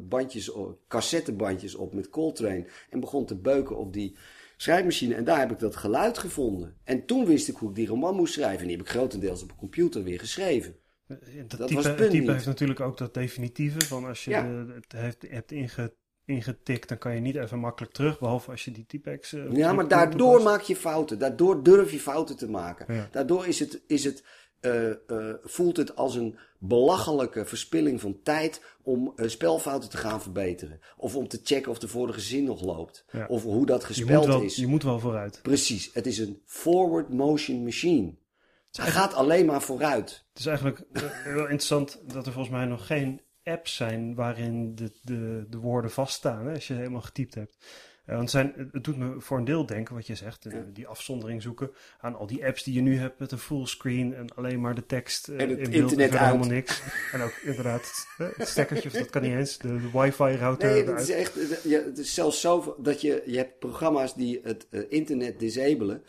[0.00, 0.50] bandjes,
[0.88, 2.66] cassettebandjes op met Coltrane.
[2.90, 4.16] En begon te beuken op die
[4.56, 5.14] schrijfmachine.
[5.14, 6.76] En daar heb ik dat geluid gevonden.
[6.84, 8.60] En toen wist ik hoe ik die roman moest schrijven.
[8.60, 10.76] En die heb ik grotendeels op een computer weer geschreven.
[11.06, 11.18] Dat,
[11.50, 13.80] dat type, was het punt type heeft natuurlijk ook dat definitieve.
[13.80, 14.46] Van als je ja.
[14.74, 15.94] het heeft, hebt inge,
[16.24, 18.18] ingetikt, dan kan je niet even makkelijk terug.
[18.18, 19.32] Behalve als je die typex...
[19.32, 21.18] Uh, ja, maar daardoor maak je fouten.
[21.18, 22.94] Daardoor durf je fouten te maken.
[22.94, 23.08] Ja.
[23.10, 23.82] Daardoor is het...
[23.86, 29.90] Is het uh, uh, voelt het als een belachelijke verspilling van tijd om uh, spelfouten
[29.90, 30.80] te gaan verbeteren.
[30.96, 33.04] Of om te checken of de vorige zin nog loopt.
[33.12, 33.26] Ja.
[33.26, 34.56] Of hoe dat gespeld je wel, is.
[34.56, 35.38] Je moet wel vooruit.
[35.42, 35.90] Precies.
[35.92, 38.14] Het is een forward motion machine.
[38.72, 40.24] Hij gaat alleen maar vooruit.
[40.28, 40.84] Het is eigenlijk
[41.24, 45.90] wel interessant dat er volgens mij nog geen apps zijn waarin de, de, de woorden
[45.90, 46.46] vaststaan.
[46.46, 47.56] Hè, als je helemaal getypt hebt.
[48.08, 50.86] Uh, want zijn, het doet me voor een deel denken, wat je zegt, uh, die
[50.86, 54.60] afzondering zoeken aan al die apps die je nu hebt met een fullscreen en alleen
[54.60, 56.82] maar de tekst uh, en het in beeld internet en helemaal niks.
[57.12, 61.00] en ook inderdaad het stekkertje, dat kan niet eens, de, de wifi router Nee, het
[61.00, 65.38] is echt, ja, het is zelfs zo dat je, je hebt programma's die het internet
[65.38, 66.02] disabelen.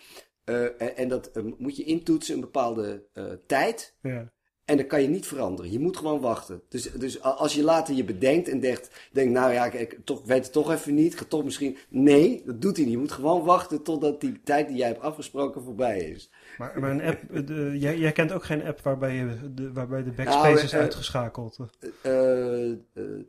[0.77, 3.03] en dat moet je intoetsen een bepaalde
[3.45, 3.95] tijd.
[4.01, 4.31] Ja.
[4.69, 5.71] En dat kan je niet veranderen.
[5.71, 6.61] Je moet gewoon wachten.
[6.67, 10.25] Dus, dus als je later je bedenkt en denkt, denk, nou ja, ik, ik toch,
[10.25, 11.13] weet het toch even niet.
[11.13, 11.77] Ik ga toch misschien.
[11.87, 12.93] Nee, dat doet hij niet.
[12.93, 16.31] Je moet gewoon wachten totdat die tijd die jij hebt afgesproken voorbij is.
[16.57, 20.03] Maar, maar een app, de, jij, jij, kent ook geen app waarbij, je de, waarbij
[20.03, 21.57] de backspace nou, is uh, uitgeschakeld?
[22.03, 22.75] Uh, uh,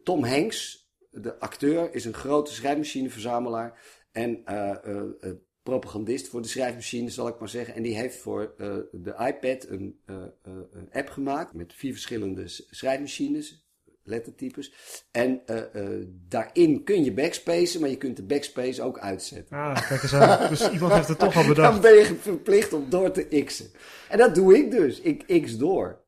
[0.04, 3.78] Tom Hanks, de acteur, is een grote schrijfmachineverzamelaar.
[4.12, 4.44] En
[5.62, 7.74] propagandist voor de schrijfmachine, zal ik maar zeggen.
[7.74, 11.92] En die heeft voor uh, de iPad een, uh, uh, een, app gemaakt met vier
[11.92, 13.68] verschillende schrijfmachines,
[14.02, 14.72] lettertypes.
[15.10, 15.42] En
[16.28, 19.56] daarin kun je backspacen, maar je kunt de backspace ook uitzetten.
[19.56, 20.48] Ah, kijk eens aan.
[20.50, 21.72] Dus iemand heeft het toch al bedacht.
[21.72, 23.70] Dan ben je verplicht om door te x'en.
[24.08, 25.00] En dat doe ik dus.
[25.00, 26.00] Ik x door.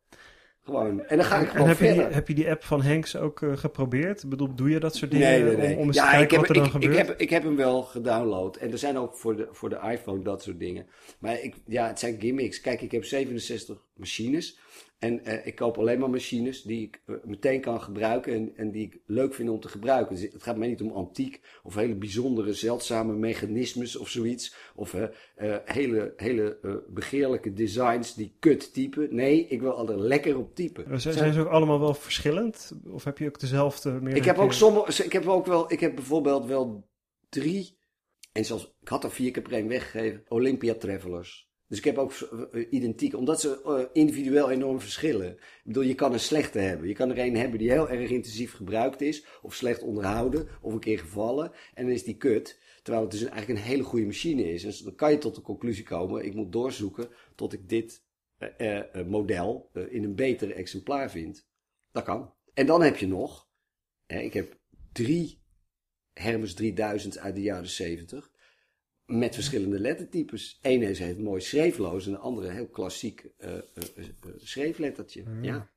[0.64, 1.04] Gewoon.
[1.04, 1.96] En dan ga ik gewoon en heb verder.
[1.96, 4.22] Je die, heb je die app van Hanks ook uh, geprobeerd?
[4.22, 5.74] Ik bedoel, doe je dat soort dingen nee, nee, nee.
[5.74, 6.92] om, om eens ja, te kijken ik heb, wat er ik, dan gebeurt?
[6.98, 8.56] Ik heb, ik heb hem wel gedownload.
[8.56, 10.86] En er zijn ook voor de, voor de iPhone dat soort dingen.
[11.18, 12.60] Maar ik, ja, het zijn gimmicks.
[12.60, 14.58] Kijk, ik heb 67 machines.
[15.02, 18.70] En uh, ik koop alleen maar machines die ik uh, meteen kan gebruiken en, en,
[18.70, 20.14] die ik leuk vind om te gebruiken.
[20.14, 24.54] Dus het gaat mij niet om antiek of hele bijzondere, zeldzame mechanismes of zoiets.
[24.74, 25.06] Of uh,
[25.64, 29.14] hele, hele begeerlijke designs die kut typen.
[29.14, 31.00] Nee, ik wil er lekker op typen.
[31.00, 32.72] Zijn, zijn ze ook allemaal wel verschillend?
[32.86, 34.00] Of heb je ook dezelfde?
[34.04, 36.88] Ik heb ook sommige, ik heb ook wel, ik heb bijvoorbeeld wel
[37.28, 37.78] drie,
[38.32, 41.51] en zelfs, ik had er vier keer per één weggegeven, Olympia Travelers.
[41.72, 42.12] Dus ik heb ook
[42.52, 45.30] uh, identiek, omdat ze uh, individueel enorm verschillen.
[45.30, 46.88] Ik bedoel, je kan een slechte hebben.
[46.88, 50.72] Je kan er een hebben die heel erg intensief gebruikt is, of slecht onderhouden, of
[50.72, 52.60] een keer gevallen, en dan is die kut.
[52.82, 54.64] Terwijl het dus eigenlijk een hele goede machine is.
[54.64, 58.04] En dan kan je tot de conclusie komen, ik moet doorzoeken tot ik dit
[59.06, 61.48] model in een betere exemplaar vind.
[61.92, 62.34] Dat kan.
[62.54, 63.48] En dan heb je nog,
[64.06, 64.58] ik heb
[64.92, 65.42] drie
[66.12, 68.31] Hermes 3000 uit de jaren 70
[69.18, 70.58] met verschillende lettertypes.
[70.62, 73.60] Eén heeft mooi schreefloos en de andere heel klassiek uh, uh,
[73.96, 74.04] uh,
[74.36, 75.22] schreeflettertje.
[75.26, 75.44] Mm.
[75.44, 75.70] Ja.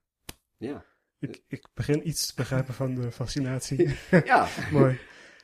[0.58, 0.86] ja.
[1.20, 3.96] Ik, ik begin iets te begrijpen van de fascinatie.
[4.26, 4.48] ja.
[4.72, 5.00] mooi.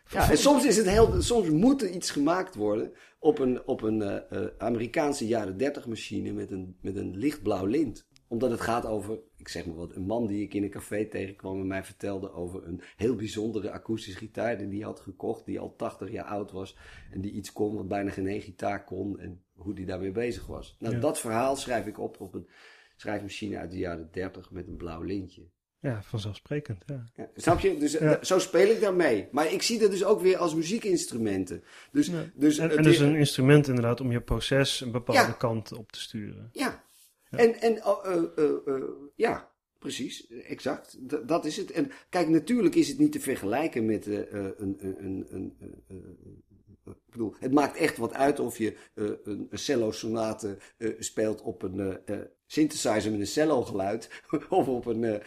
[0.09, 3.81] Ja, en soms, is het heel, soms moet er iets gemaakt worden op een, op
[3.81, 4.23] een
[4.57, 8.07] Amerikaanse jaren 30 machine met een, met een lichtblauw lint.
[8.31, 11.05] Omdat het gaat over, ik zeg maar wat, een man die ik in een café
[11.05, 15.59] tegenkwam en mij vertelde over een heel bijzondere akoestische gitaar die hij had gekocht, die
[15.59, 16.77] al 80 jaar oud was
[17.11, 20.45] en die iets kon wat bijna geen één gitaar kon en hoe die daarmee bezig
[20.47, 20.75] was.
[20.79, 20.99] Nou, Ja.
[20.99, 22.47] dat verhaal schrijf ik op op een
[22.95, 25.43] schrijfmachine uit de jaren 30 met een blauw lintje.
[25.79, 26.83] Ja, vanzelfsprekend.
[26.85, 27.03] Ja.
[27.15, 27.77] Ja, snap je?
[27.77, 28.23] Dus Ja.
[28.23, 29.27] zo speel ik daarmee.
[29.31, 31.63] Maar ik zie dat dus ook weer als muziekinstrumenten.
[31.91, 32.23] Dus, Ja.
[32.35, 35.99] dus En, dus is- een instrument inderdaad om je proces een bepaalde kant op te
[36.01, 36.49] sturen.
[36.51, 36.83] Ja.
[37.31, 38.83] En, en oh, eh, eh, eh,
[39.15, 40.97] ja, precies, exact.
[41.27, 41.71] Dat is het.
[41.71, 44.55] En kijk, natuurlijk is het niet te vergelijken met een.
[44.57, 46.43] een, een, een
[46.85, 50.57] ik bedoel, het maakt echt wat uit of je een, cello-sonate
[50.99, 51.99] speelt op een
[52.45, 54.21] synthesizer met een cello-geluid.
[54.49, 55.21] of op een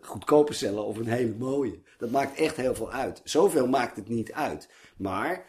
[0.00, 1.80] goedkope cello of een hele mooie.
[1.98, 3.20] Dat maakt echt heel veel uit.
[3.24, 4.68] Zoveel maakt het niet uit.
[4.96, 5.46] Maar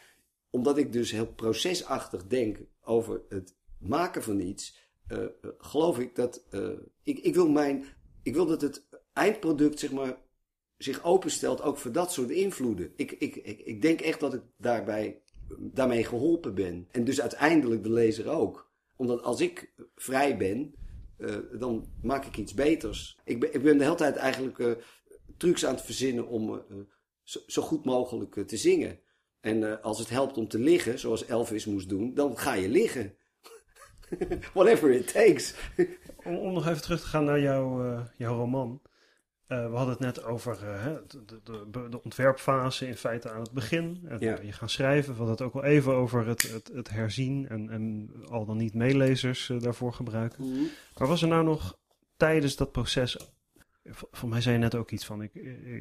[0.49, 5.25] omdat ik dus heel procesachtig denk over het maken van iets, eh,
[5.57, 6.43] geloof ik dat...
[6.49, 6.69] eh,
[7.03, 7.85] ik, ik, wil mijn,
[8.23, 10.17] ik wil dat het eindproduct, zeg maar,
[10.77, 12.93] zich openstelt ook voor dat soort invloeden.
[12.95, 13.35] Ik, ik,
[13.65, 15.21] ik, denk echt dat ik daarbij,
[15.59, 16.87] daarmee geholpen ben.
[16.91, 18.71] En dus uiteindelijk de lezer ook.
[18.95, 20.73] Omdat als ik vrij ben,
[21.17, 23.19] eh, dan maak ik iets beters.
[23.23, 24.71] Ik ben, ik ben de hele tijd eigenlijk eh,
[25.37, 26.61] trucs aan het verzinnen om eh,
[27.23, 28.99] zo, zo goed mogelijk eh, te zingen.
[29.39, 32.69] En eh, als het helpt om te liggen, zoals Elvis moest doen, dan ga je
[32.69, 33.15] liggen.
[34.53, 35.53] Whatever it takes.
[36.23, 38.81] Om, om nog even terug te gaan naar jouw, eh, jouw roman.
[39.47, 40.85] Eh, we hadden het net over eh,
[41.43, 44.07] de, de, ontwerpfase in feite aan het begin.
[44.19, 44.37] Ja.
[44.41, 45.11] Je gaan schrijven.
[45.11, 48.57] We hadden het ook al even over het, het, het herzien en, en al dan
[48.57, 50.45] niet meelezers daarvoor gebruiken.
[50.97, 51.77] Maar was er nou nog
[52.17, 53.17] tijdens dat proces...
[54.11, 55.21] Voor mij zei je net ook iets van...
[55.21, 55.33] Ik,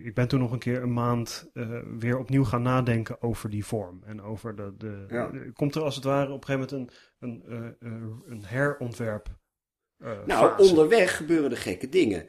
[0.05, 3.65] ik ben toen nog een keer een maand eh, weer opnieuw gaan nadenken over die
[3.65, 4.03] vorm.
[4.05, 4.75] En over de...
[4.77, 5.31] de Ja.
[5.53, 9.29] Komt er als het ware op een gegeven moment een, een, eh, een herontwerp
[9.99, 10.69] Nou, fase?
[10.71, 12.29] onderweg gebeuren er gekke dingen.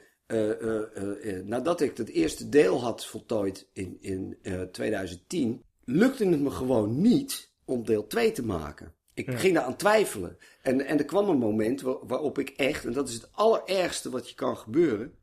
[1.43, 7.01] Nadat ik het eerste deel had voltooid in, in eh, 2010, lukte het me gewoon
[7.01, 8.93] niet om deel 2 te maken.
[9.13, 9.37] Ik Ja.
[9.37, 10.37] ging daar aan twijfelen.
[10.61, 14.09] En, en er kwam een moment wa- waarop ik echt, en dat is het allerergste
[14.09, 15.13] wat je kan gebeuren,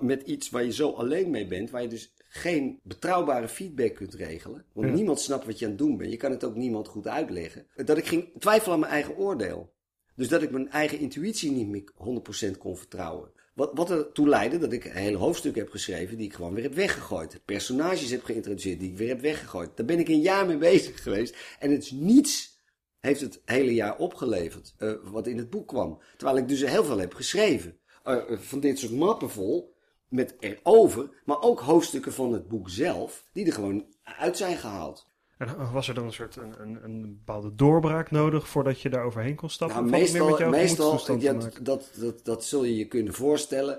[0.00, 4.14] met iets waar je zo alleen mee bent, waar je dus geen betrouwbare feedback kunt
[4.14, 4.64] regelen.
[4.72, 4.94] Want Ja.
[4.94, 6.10] niemand snapt wat je aan het doen bent.
[6.10, 7.66] Je kan het ook niemand goed uitleggen.
[7.84, 9.72] Dat ik ging twijfelen aan mijn eigen oordeel.
[10.14, 13.30] Dus dat ik mijn eigen intuïtie niet meer 100% kon vertrouwen.
[13.54, 16.62] Wat, wat ertoe leidde dat ik een hele hoofdstuk heb geschreven die ik gewoon weer
[16.62, 17.40] heb weggegooid.
[17.44, 19.76] Personages heb geïntroduceerd die ik weer heb weggegooid.
[19.76, 21.36] Daar ben ik een jaar mee bezig geweest.
[21.58, 22.56] En het is niets
[23.00, 25.98] heeft het hele jaar opgeleverd eh, wat in het boek kwam.
[26.16, 27.78] Terwijl ik dus heel veel heb geschreven.
[28.04, 29.74] Eh, eh, van dit soort mappen vol,
[30.08, 35.06] met erover, maar ook hoofdstukken van het boek zelf, die er gewoon uit zijn gehaald.
[35.38, 39.04] En was er dan een soort een, een, een bepaalde doorbraak nodig voordat je daar
[39.04, 39.76] overheen kon stappen?
[39.76, 41.32] Nou, meestal, meestal ja,
[41.62, 43.78] dat, dat, dat zul je je kunnen voorstellen.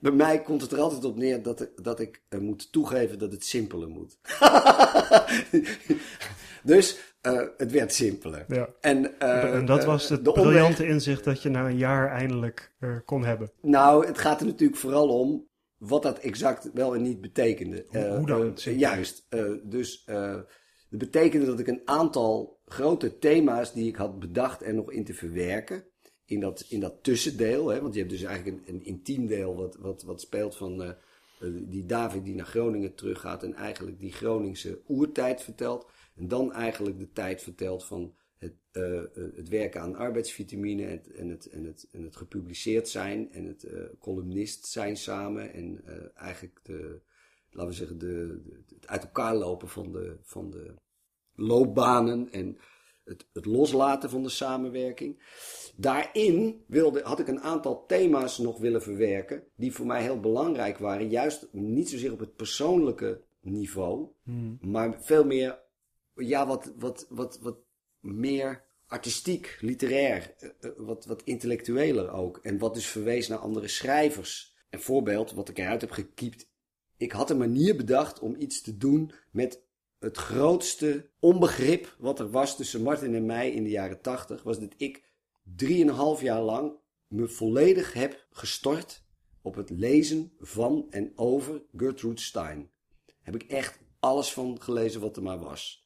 [0.00, 3.18] Bij mij komt het er altijd op neer dat ik, dat ik eh, moet toegeven
[3.18, 4.18] dat het simpeler moet.
[6.62, 8.44] dus eh, het werd simpeler.
[8.48, 8.68] Ja.
[8.80, 12.10] En, eh, en dat eh, was het omweg- briljante inzicht dat je na een jaar
[12.10, 12.72] eindelijk
[13.04, 13.50] kon hebben.
[13.62, 17.84] Nou, het gaat er natuurlijk vooral om wat dat exact wel en niet betekende.
[17.88, 18.52] Hoe- hoe dan?
[18.76, 19.26] juist.
[19.62, 24.92] Dus dat betekende dat ik een aantal grote thema's die ik had bedacht en nog
[24.92, 25.84] in te verwerken.
[26.24, 27.68] In dat, in dat tussendeel.
[27.68, 30.94] Hè, want je hebt dus eigenlijk een, een intiem deel wat, wat, wat speelt van
[31.68, 33.42] die David die naar Groningen teruggaat.
[33.42, 35.86] En eigenlijk die Groningse oertijd vertelt.
[36.20, 41.10] En dan eigenlijk de tijd vertelt van het, eh, eh, het werken aan arbeidsvitamine het,
[41.12, 45.84] en, het, en, het, en het gepubliceerd zijn en het eh, columnist zijn samen en
[46.14, 47.00] eigenlijk de,
[47.50, 50.74] laten we zeggen, de, de- het uit elkaar lopen van de, van de
[51.34, 52.56] loopbanen en
[53.04, 55.22] het, het loslaten van de samenwerking.
[55.76, 60.78] Daarin wilde, had ik een aantal thema's nog willen verwerken die voor mij heel belangrijk
[60.78, 64.08] waren, juist niet zozeer op het persoonlijke niveau,
[64.60, 65.68] maar veel meer
[66.14, 67.58] ja, wat, wat, wat, wat
[68.00, 72.38] meer artistiek, literair, eh, eh, wat, wat intellectueler ook.
[72.42, 74.56] En wat dus verwees naar andere schrijvers.
[74.70, 76.48] Een voorbeeld, wat ik eruit heb gekiept.
[76.96, 79.62] Ik had een manier bedacht om iets te doen met
[79.98, 84.42] het grootste onbegrip wat er was tussen Martin en mij in de jaren tachtig.
[84.42, 85.04] Was dat ik
[85.42, 89.04] drieënhalf jaar lang me volledig heb gestort
[89.42, 92.70] op het lezen van en over Gertrude Stein.
[93.22, 95.79] Heb ik echt alles van gelezen wat er maar was.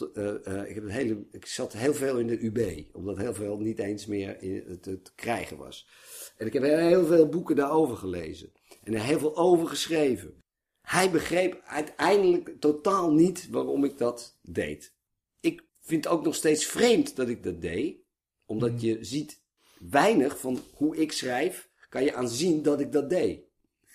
[0.00, 3.34] Eh, eh, ik, heb het hele, ik zat heel veel in de UB, omdat heel
[3.34, 5.88] veel niet eens meer in, te, te krijgen was.
[6.36, 8.52] En ik heb heel veel boeken daarover gelezen.
[8.82, 10.38] En er heel veel over geschreven.
[10.80, 14.94] Hij begreep uiteindelijk totaal niet waarom ik dat deed.
[15.40, 17.96] Ik vind het ook nog steeds vreemd dat ik dat deed.
[18.46, 19.42] Omdat je ziet
[19.78, 23.49] weinig van hoe ik schrijf, kan je aanzien dat ik dat deed.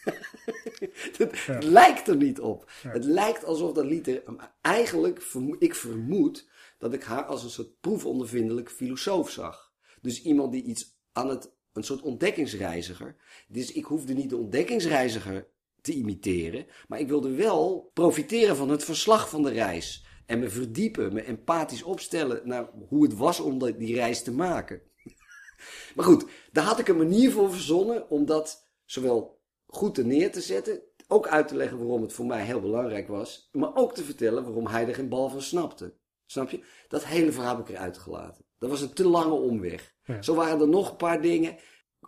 [1.45, 2.72] Het lijkt er niet op.
[2.88, 4.24] Het lijkt alsof dat lied er...
[4.62, 9.74] Eigenlijk, vermo- ik vermoed dat ik haar als een soort proefondervindelijk filosoof zag.
[10.01, 11.53] Dus iemand die iets aan het...
[11.74, 13.16] Een soort ontdekkingsreiziger.
[13.47, 15.47] Dus ik hoefde niet de ontdekkingsreiziger
[15.82, 16.66] te imiteren.
[16.88, 20.06] Maar ik wilde wel profiteren van het verslag van de reis.
[20.26, 24.32] En me verdiepen, me empathisch opstellen naar hoe het was om dat- die reis te
[24.32, 24.82] maken.
[25.95, 30.32] Maar goed, daar had ik een manier voor verzonnen om dat zowel goed er neer
[30.32, 33.93] te zetten, ook uit te leggen waarom het voor mij heel belangrijk was, maar ook
[33.93, 35.93] te vertellen waarom hij er geen bal van snapte.
[36.26, 36.63] Snap je?
[36.88, 38.45] Dat hele verhaal heb ik eruit gelaten.
[38.57, 39.95] Dat was een te lange omweg.
[40.03, 40.22] Ja.
[40.22, 41.57] Zo waren er nog een paar dingen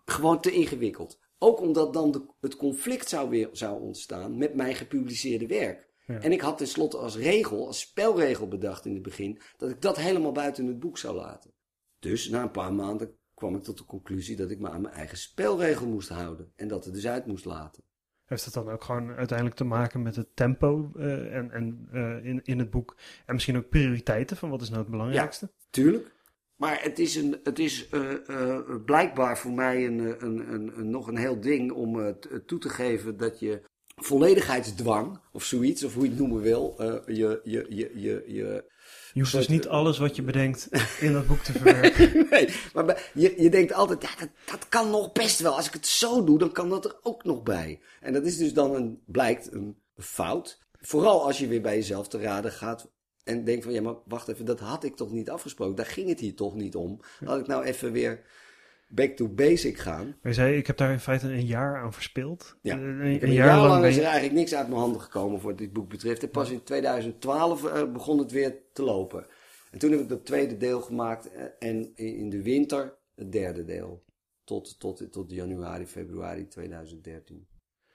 [0.06, 1.20] gewoon te ingewikkeld.
[1.38, 5.88] Ook omdat dan de, het conflict zou weer zou ontstaan met mijn gepubliceerde werk.
[6.06, 6.20] Ja.
[6.20, 9.98] En ik had tenslotte als regel, als spelregel bedacht in het begin, dat ik dat
[9.98, 11.54] helemaal buiten het boek zou laten.
[12.00, 14.94] Dus na een paar maanden kwam ik tot de conclusie dat ik me aan mijn
[14.94, 16.52] eigen spelregel moest houden.
[16.56, 17.84] En dat het dus uit moest laten.
[18.26, 22.26] Heeft het dan ook gewoon uiteindelijk te maken met het tempo uh, en, en uh,
[22.26, 22.98] in, in het boek?
[23.26, 25.46] En misschien ook prioriteiten van wat is nou het belangrijkste?
[25.46, 26.16] Ja, tuurlijk.
[26.56, 31.08] Maar het is, een, het is uh, blijkbaar voor mij een, een, een, een, nog
[31.08, 32.16] een heel ding om
[32.46, 33.62] toe te geven dat je
[33.96, 36.76] volledigheidsdwang of zoiets, of hoe je het noemen wil,
[37.06, 38.72] je, je, je, je, je
[39.18, 42.28] je hoeft dus niet alles wat je bedenkt in dat boek te verwerken.
[42.30, 45.56] nee, maar je, je denkt altijd, ja, dat, dat kan nog best wel.
[45.56, 47.80] Als ik het zo doe, dan kan dat er ook nog bij.
[48.02, 50.60] En dat is dus dan een, blijkt een fout.
[50.80, 52.90] Vooral als je weer bij jezelf te raden gaat
[53.24, 55.76] en denkt van, ja, maar wacht even, dat had ik toch niet afgesproken.
[55.76, 57.00] Daar ging het hier toch niet om.
[57.26, 58.24] Had ik nou even weer
[58.88, 60.06] back to basic gaan.
[60.06, 62.58] Maar je zei, ik heb daar in feite een jaar aan verspild.
[62.62, 65.74] Ja, een, een, jaar, lang is er eigenlijk niks uit mijn handen gekomen voor dit
[65.74, 66.24] boek betreft.
[66.24, 69.26] En pas in 2012 uh, begon het weer te lopen.
[69.72, 73.66] En toen heb ik dat tweede deel gemaakt uh, en in de winter het derde
[73.66, 74.06] deel.
[74.44, 77.48] Tot, tot, tot januari, februari 2013.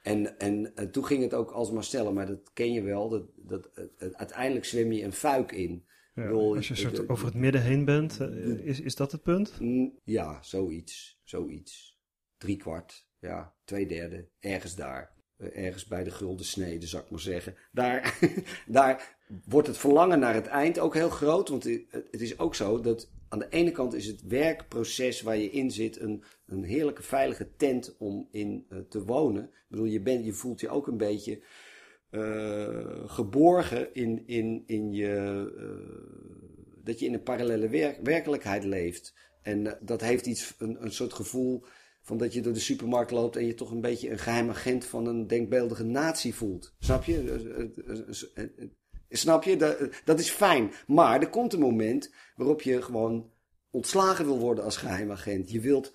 [0.02, 3.08] En, en, en toen ging het ook alsmaar sneller, maar dat ken je wel.
[3.08, 3.70] Dat, dat,
[4.12, 5.86] uiteindelijk zwem je een fuik in.
[6.14, 9.60] Ja, als je soort over het midden heen bent, eh, is, is dat het punt?
[9.60, 11.20] Mm, ja, zoiets.
[11.24, 12.00] Zoiets.
[12.36, 15.12] Drie kwart, ja, twee derde, ergens daar.
[15.36, 17.56] Eh, ergens bij de gulden snede, zou ik maar zeggen.
[17.72, 18.18] Daar,
[18.66, 21.48] daar wordt het verlangen naar het eind ook heel groot.
[21.48, 25.50] Want het is ook zo dat aan de ene kant is het werkproces waar je
[25.50, 29.44] in zit een, een heerlijke veilige tent om in uh, te wonen.
[29.44, 31.42] Ik bedoel, je, bent, je voelt je ook een beetje
[32.12, 35.52] uh, geborgen in, in, in je.
[35.58, 36.22] Uh,
[36.84, 39.14] dat je in een parallele werk, werkelijkheid leeft.
[39.42, 41.64] En uh, dat heeft iets, een, een soort gevoel
[42.02, 44.84] van dat je door de supermarkt loopt en je toch een beetje een geheim agent
[44.84, 46.74] van een denkbeeldige natie voelt.
[46.78, 47.70] Snap je?
[49.08, 49.56] Snap je?
[49.56, 50.72] Dat, dat is fijn.
[50.86, 53.30] Maar er komt een moment waarop je gewoon
[53.70, 55.50] ontslagen wil worden als geheimagent.
[55.50, 55.92] Je wilt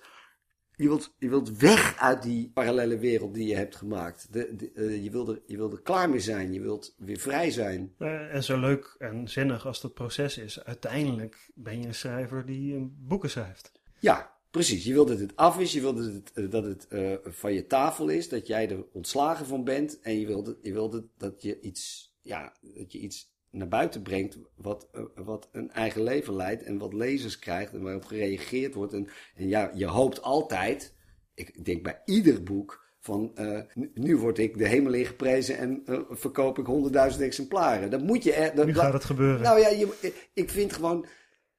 [0.78, 4.32] je wilt, je wilt weg uit die parallele wereld die je hebt gemaakt.
[4.32, 6.52] De, uh, je, wilt er, je wilt er klaar mee zijn.
[6.52, 7.94] Je wilt weer vrij zijn.
[7.98, 12.46] Uh, en zo leuk en zinnig als dat proces is, uiteindelijk ben je een schrijver
[12.46, 13.72] die boeken schrijft.
[13.98, 14.84] Ja, precies.
[14.84, 15.72] Je wilt dat het af is.
[15.72, 16.86] Je wilt dat het, uh, dat het
[17.24, 18.28] van je tafel is.
[18.28, 20.00] Dat jij er ontslagen van bent.
[20.00, 24.38] En je wilt, je wilt dat je iets, ja, dat je iets naar buiten brengt
[24.56, 28.92] wat, uh, wat een eigen leven leidt en wat lezers krijgt en waarop gereageerd wordt.
[28.92, 30.94] En, en ja, je hoopt altijd,
[31.34, 33.60] ik denk bij ieder boek, van uh,
[33.94, 37.90] nu word ik de hemel ingeprezen en uh, verkoop ik honderdduizend exemplaren.
[37.90, 38.54] Dat moet je er.
[38.54, 39.42] Dat, nu gaat het gebeuren.
[39.42, 41.06] Nou ja, je, ik vind gewoon,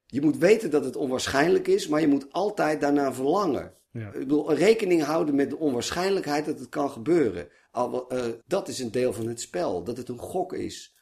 [0.06, 3.74] je moet weten dat het onwaarschijnlijk is, maar je moet altijd daarna verlangen.
[3.92, 4.06] Ja.
[4.06, 7.48] Ik bedoel, rekening houden met de onwaarschijnlijkheid dat het kan gebeuren.
[7.70, 10.96] Al, uh, dat is een deel van het spel, dat het een gok is.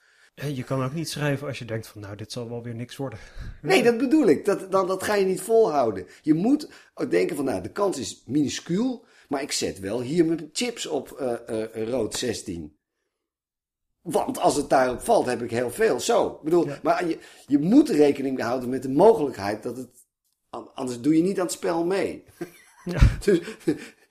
[0.46, 2.96] Je kan ook niet schrijven als je denkt van nou, dit zal wel weer niks
[2.96, 3.18] worden.
[3.62, 4.44] Nee, dat bedoel ik.
[4.44, 6.06] Dat, dan, dat ga je niet volhouden.
[6.22, 9.04] Je moet ook denken van nou, de kans is minuscuul.
[9.28, 12.76] Maar ik zet wel hier mijn chips op uh, uh, rood 16.
[14.00, 16.00] Want als het daarop valt, heb ik heel veel.
[16.00, 16.26] Zo.
[16.26, 20.06] Ik bedoel, maar je, je moet rekening houden met de mogelijkheid dat het.
[20.74, 22.24] Anders doe je niet aan het spel mee.
[22.84, 22.98] Ja.
[23.24, 23.40] dus,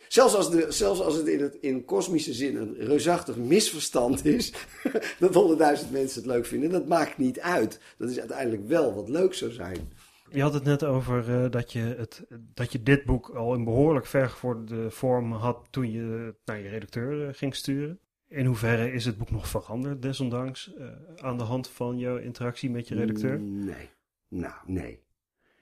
[0.08, 4.54] Zelfs als, de, zelfs als het in, het in kosmische zin een reusachtig misverstand is,
[5.20, 7.80] dat honderdduizend mensen het leuk vinden, dat maakt niet uit.
[7.98, 9.92] Dat is uiteindelijk wel wat leuk zou zijn.
[10.30, 13.64] Je had het net over uh, dat, je het, dat je dit boek al in
[13.64, 18.00] behoorlijk vergevorderde vorm had toen je naar je redacteur uh, ging sturen.
[18.28, 22.70] In hoeverre is het boek nog veranderd, desondanks, uh, aan de hand van jouw interactie
[22.70, 23.40] met je redacteur?
[23.40, 23.90] Nee.
[24.28, 25.00] Nou, nee.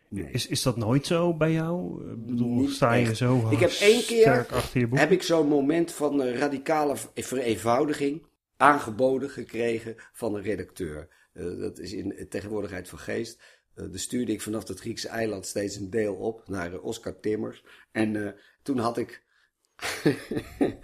[0.10, 2.04] Is, is dat nooit zo bij jou?
[2.12, 4.48] Ik bedoel, sta je zo Ik heb één keer
[4.92, 8.26] heb ik zo'n moment van radicale vereenvoudiging
[8.58, 11.08] aangeboden gekregen van een redacteur.
[11.34, 13.42] Uh, dat is in tegenwoordigheid van geest.
[13.76, 17.20] Uh, dus stuurde ik vanaf het Griekse eiland steeds een deel op naar uh, Oscar
[17.20, 17.64] Timmers.
[17.92, 19.24] En toen had ik.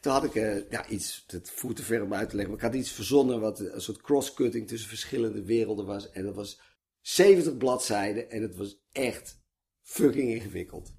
[0.00, 0.34] toen had ik
[0.70, 1.24] ja, iets.
[1.26, 2.54] Het voert te ver om uit te leggen.
[2.54, 6.10] Maar ik had iets verzonnen wat een soort cross-cutting tussen verschillende werelden was.
[6.10, 6.60] En dat was
[7.00, 9.40] 70 bladzijden en het was echt
[9.82, 10.92] fucking ingewikkeld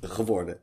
[0.00, 0.60] geworden.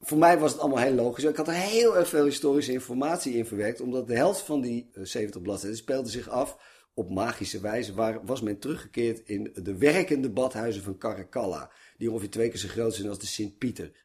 [0.00, 1.24] Voor mij was het allemaal heel logisch.
[1.24, 4.90] Ik had er heel erg veel historische informatie in verwerkt, omdat de helft van die
[4.92, 6.58] 70 eh, bladzijden speelde zich af
[6.94, 7.94] op magische wijze.
[7.94, 12.68] Waar was men teruggekeerd in de werkende badhuizen van Caracalla, die ongeveer twee keer zo
[12.68, 14.04] groot zijn als de Sint-Pieter.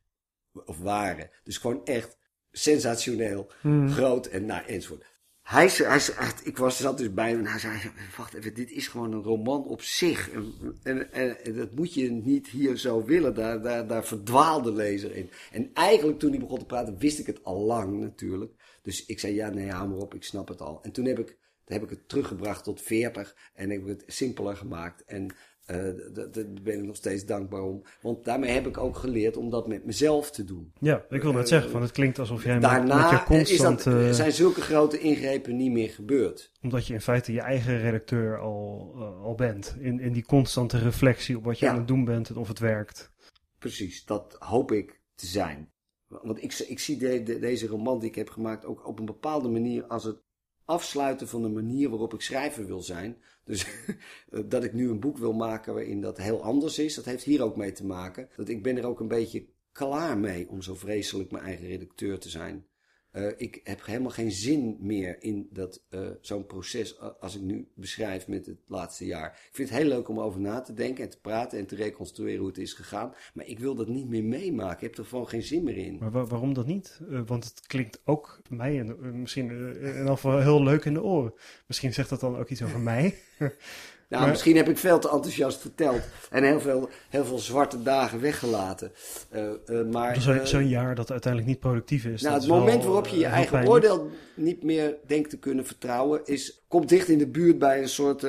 [0.65, 1.29] Of waren.
[1.43, 2.17] Dus gewoon echt
[2.51, 3.89] sensationeel, hmm.
[3.89, 5.05] groot en nou, enzovoort.
[5.47, 6.01] Hij, hij,
[6.43, 9.23] ik was, zat dus bij hem en hij zei, wacht even, dit is gewoon een
[9.23, 10.31] roman op zich.
[10.31, 15.15] En, en, en, dat moet je niet hier zo willen, daar, daar, daar verdwaalde lezer
[15.15, 15.29] in.
[15.51, 18.51] En eigenlijk toen hij begon te praten, wist ik het al lang natuurlijk.
[18.81, 20.79] Dus ik zei, ja, nee, hou maar op, ik snap het al.
[20.81, 24.57] En toen heb ik, heb ik het teruggebracht tot 40 en heb ik het simpeler
[24.57, 25.05] gemaakt.
[25.05, 25.35] En
[25.68, 26.30] Daar
[26.61, 27.84] ben ik nog steeds dankbaar om.
[28.01, 30.74] Want daarmee heb ik ook geleerd om dat met mezelf te doen.
[30.80, 33.86] Ja, ik wil net uh, zeggen, van het klinkt alsof jij daarna met, je constant...
[33.86, 36.51] Is dat, zijn zulke grote ingrepen niet meer gebeurd.
[36.61, 38.93] Omdat je in feite je eigen redacteur al,
[39.24, 39.76] al bent.
[39.80, 41.72] In, in die constante reflectie op wat je ja.
[41.72, 43.11] aan het doen bent en of het werkt.
[43.59, 45.72] Precies, dat hoop ik te zijn.
[46.07, 49.05] Want ik, ik zie de, de, deze roman die ik heb gemaakt ook op een
[49.05, 50.18] bepaalde manier als het
[50.65, 53.18] afsluiten van de manier waarop ik schrijver wil zijn.
[53.47, 53.67] Dus
[54.45, 57.43] dat ik nu een boek wil maken waarin dat heel anders is, dat heeft hier
[57.43, 58.29] ook mee te maken.
[58.35, 62.19] Dat ik ben er ook een beetje klaar mee om zo vreselijk mijn eigen redacteur
[62.19, 62.65] te zijn.
[63.14, 67.68] Uh, ik heb helemaal geen zin meer in dat uh, zo'n proces als ik nu
[67.76, 69.30] beschrijf met het laatste jaar.
[69.49, 71.76] Ik vind het heel leuk om over na te denken en te praten en te
[71.76, 73.14] reconstrueren hoe het is gegaan.
[73.34, 74.76] Maar ik wil dat niet meer meemaken.
[74.76, 75.97] Ik heb er gewoon geen zin meer in.
[75.99, 76.99] Maar wa waarom dat niet?
[77.10, 81.03] Uh, want het klinkt ook mij en misschien in ieder geval heel leuk in de
[81.03, 81.34] oren.
[81.68, 83.16] Misschien zegt dat dan ook iets over mij.
[84.10, 84.32] Nou, maar...
[84.32, 86.01] misschien heb ik veel te enthousiast verteld.
[86.30, 88.91] En heel veel, heel veel zwarte dagen weggelaten.
[89.34, 92.22] Uh, uh, maar, Zo'n zo jaar dat uiteindelijk niet productief is.
[92.22, 93.74] Nou, het moment waarop je je eigen pijnlijk.
[93.74, 96.22] oordeel niet meer denkt te kunnen vertrouwen...
[96.26, 98.28] Is, komt dicht in de buurt bij een soort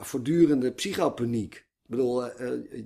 [0.00, 1.54] voortdurende psychopaniek.
[1.54, 2.24] Ik bedoel,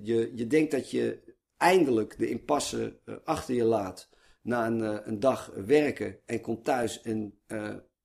[0.01, 1.19] je, je denkt dat je
[1.57, 4.09] eindelijk de impasse achter je laat...
[4.41, 7.33] na een, een dag werken en komt thuis en...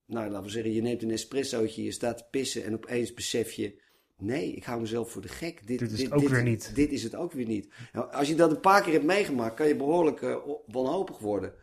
[0.06, 3.52] nou, laten we zeggen, je neemt een espressootje, je staat te pissen en opeens besef
[3.52, 3.79] je
[4.20, 5.66] Nee, ik hou mezelf voor de gek.
[5.66, 6.74] Dit, dit is het ook weer niet.
[6.74, 7.68] Dit is het ook weer niet.
[7.92, 11.54] Nou, als je dat een paar keer hebt meegemaakt, kan je behoorlijk uh, wanhopig worden.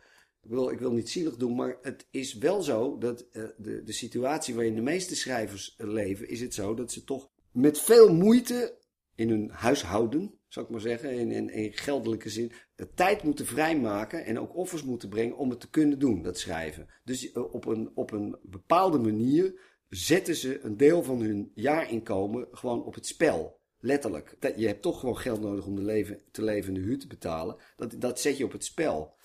[0.42, 3.82] Ik wil, ik wil niet zielig doen, maar het is wel zo dat uh, de,
[3.82, 8.14] de situatie waarin de meeste schrijvers leven, is het zo dat ze toch met veel
[8.14, 8.78] moeite
[9.14, 13.46] in hun huishouden, zou ik maar zeggen, in, in, in geldelijke zin, de tijd moeten
[13.46, 16.86] vrijmaken en ook offers moeten brengen om het te kunnen doen, dat schrijven.
[17.04, 22.48] Dus uh, op, een, op een bepaalde manier zetten ze een deel van hun jaarinkomen
[22.52, 23.60] gewoon op het spel.
[23.80, 24.36] Letterlijk.
[24.56, 27.06] Je hebt toch gewoon geld nodig om de leven, te leven en de huur te
[27.06, 27.56] betalen.
[27.76, 29.16] Dat, dat zet je op het spel.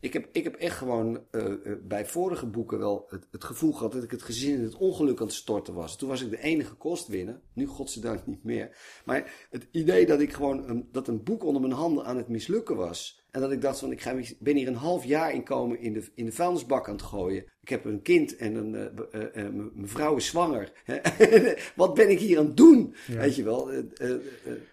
[0.00, 3.72] Ik heb, ik heb echt gewoon uh, uh, bij vorige boeken wel het, het, gevoel
[3.72, 5.96] gehad dat ik het gezin in het ongeluk aan het storten was.
[5.96, 7.40] Toen was ik de enige kostwinner.
[7.52, 8.76] Nu godzijdank niet meer.
[9.04, 12.76] Maar het idee dat ik gewoon dat een boek onder mijn handen aan het mislukken
[12.76, 13.21] was.
[13.32, 16.04] En dat ik dacht van, ik ga, ben hier een half jaar inkomen in de,
[16.14, 17.44] in de vuilnisbak aan het gooien.
[17.60, 20.72] Ik heb een kind en een, uh, uh, uh, mijn vrouw is zwanger.
[21.76, 22.94] Wat ben ik hier aan het doen?
[23.06, 23.16] Ja.
[23.16, 23.70] Weet je wel.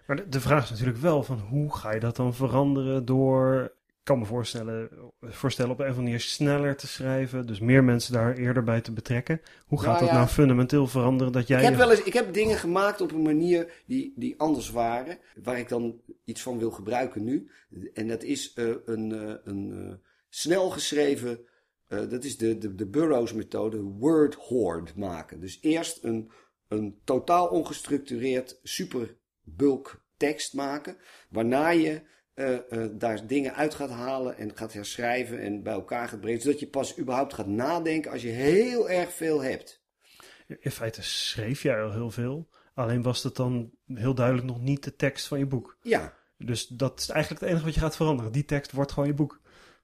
[0.06, 3.72] maar de, de, vraag is natuurlijk wel van, hoe ga je dat dan veranderen door
[4.10, 4.90] kan me voorstellen,
[5.22, 7.48] voorstellen op een of andere manier sneller te schrijven.
[7.48, 9.42] Dus meer mensen daar eerder bij te betrekken.
[9.66, 10.16] Hoe gaat nou, dat ja.
[10.16, 11.60] nou fundamenteel veranderen dat jij...
[11.60, 15.18] Ik heb, wel eens, ik heb dingen gemaakt op een manier die, die anders waren.
[15.44, 17.52] Waar ik dan iets van wil gebruiken nu.
[17.94, 19.94] En dat is uh, een, uh, een uh,
[20.30, 21.40] snel geschreven...
[21.88, 25.40] dat is de, de, de Burroughs methode, word hoard maken.
[25.40, 26.32] Dus eerst een,
[26.68, 30.98] een totaal ongestructureerd super bulk tekst maken.
[31.30, 32.02] Waarna je
[32.40, 36.42] uh, uh, daar dingen uit gaat halen en gaat herschrijven en bij elkaar gaat brengen.
[36.42, 39.82] Zodat je pas überhaupt gaat nadenken als je heel erg veel hebt.
[40.60, 42.50] In feite schreef jij al heel veel.
[42.74, 45.78] Alleen was het dan heel duidelijk nog niet de tekst van je boek.
[45.82, 46.14] Ja.
[46.38, 48.32] Dus dat is eigenlijk het enige wat je gaat veranderen.
[48.32, 49.42] Die tekst wordt gewoon je boek.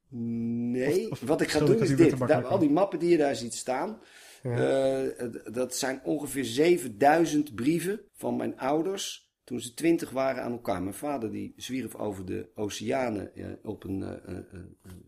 [0.10, 2.28] Nee, of, of, wat ik ga doen is dit.
[2.28, 4.00] Daar, al die mappen die je daar ziet staan.
[4.44, 5.04] Ja.
[5.04, 5.10] Uh,
[5.52, 10.82] dat zijn ongeveer 7000 brieven van mijn ouders toen ze twintig waren aan elkaar.
[10.82, 14.62] Mijn vader die zwierf over de oceanen eh, op een, uh, uh,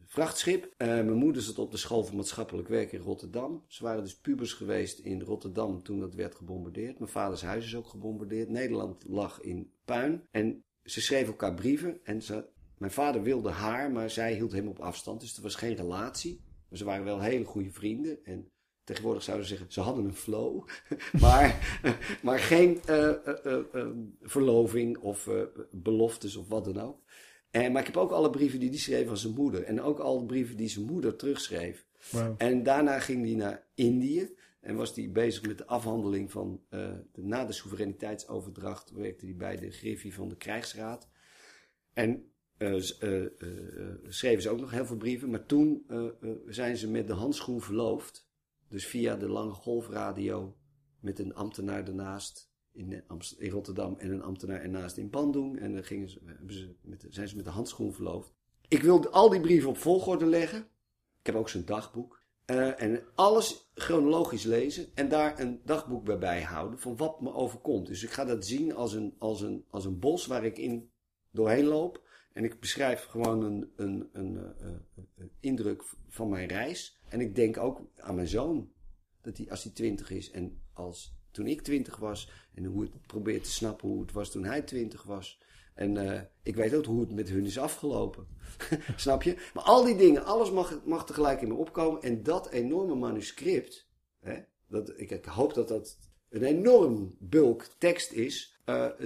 [0.05, 0.73] vrachtschip.
[0.77, 3.63] mijn moeder zat op de school van maatschappelijk werk in Rotterdam.
[3.67, 6.99] Ze waren dus pubers geweest in Rotterdam toen dat werd gebombardeerd.
[6.99, 8.49] Mijn vaders huis is ook gebombardeerd.
[8.49, 10.27] Nederland lag in puin.
[10.31, 11.99] En ze schreven elkaar brieven.
[12.03, 12.45] En ze,
[12.77, 15.19] mijn vader wilde haar, maar zij hield hem op afstand.
[15.19, 16.41] Dus er was geen relatie.
[16.69, 18.25] Maar ze waren wel hele goede vrienden.
[18.25, 18.51] En
[18.87, 20.67] Tegenwoordig zouden ze zeggen, ze hadden een flow,
[21.21, 21.79] maar,
[22.21, 23.11] maar geen uh,
[23.45, 23.87] uh, uh,
[24.21, 25.29] verloving of
[25.71, 27.01] beloftes of wat dan ook.
[27.51, 29.63] En, maar ik heb ook alle brieven die hij schreef aan zijn moeder.
[29.63, 31.85] En ook alle brieven die zijn moeder terugschreef.
[32.11, 32.35] Wow.
[32.37, 34.35] En daarna ging hij naar Indië.
[34.59, 39.57] En was hij bezig met de afhandeling van, de, na de soevereiniteitsoverdracht, werkte hij bij
[39.57, 41.09] de griffie van de krijgsraad.
[41.93, 42.31] En
[44.07, 45.29] schreven ze ook nog heel veel brieven.
[45.29, 45.85] Maar toen
[46.45, 48.26] zijn ze met de handschoen verloofd.
[48.69, 50.55] Dus via de lange golfradio
[50.99, 53.03] met een ambtenaar ernaast in,
[53.39, 55.59] Rotterdam en een ambtenaar ernaast in Bandung.
[55.59, 58.33] En dan gingen ze, ze met, zijn ze met de handschoen verloofd.
[58.67, 60.59] Ik wilde al die brieven op volgorde leggen.
[61.19, 62.25] Ik heb ook zijn dagboek.
[62.45, 67.87] Uh, en alles chronologisch lezen en daar een dagboek bij bijhouden van wat me overkomt.
[67.87, 70.89] Dus ik ga dat zien als een, als een, als een bos waar ik in
[71.31, 72.06] doorheen loop.
[72.37, 74.85] En ik beschrijf gewoon een, een, een, een,
[75.17, 76.99] een indruk van mijn reis.
[77.09, 78.71] En ik denk ook aan mijn zoon.
[79.21, 82.31] Dat hij, als hij twintig is en als toen ik twintig was.
[82.53, 85.41] En hoe het probeert te snappen hoe het was toen hij twintig was.
[85.75, 88.27] En ik weet ook hoe het met hun is afgelopen.
[88.95, 89.49] Snap je?
[89.53, 92.01] Maar al die dingen, alles mag, mag tegelijk in me opkomen.
[92.01, 93.87] En dat enorme manuscript,
[94.19, 95.97] hè, dat, ik, ik hoop dat dat
[96.29, 98.59] een enorm bulk tekst is.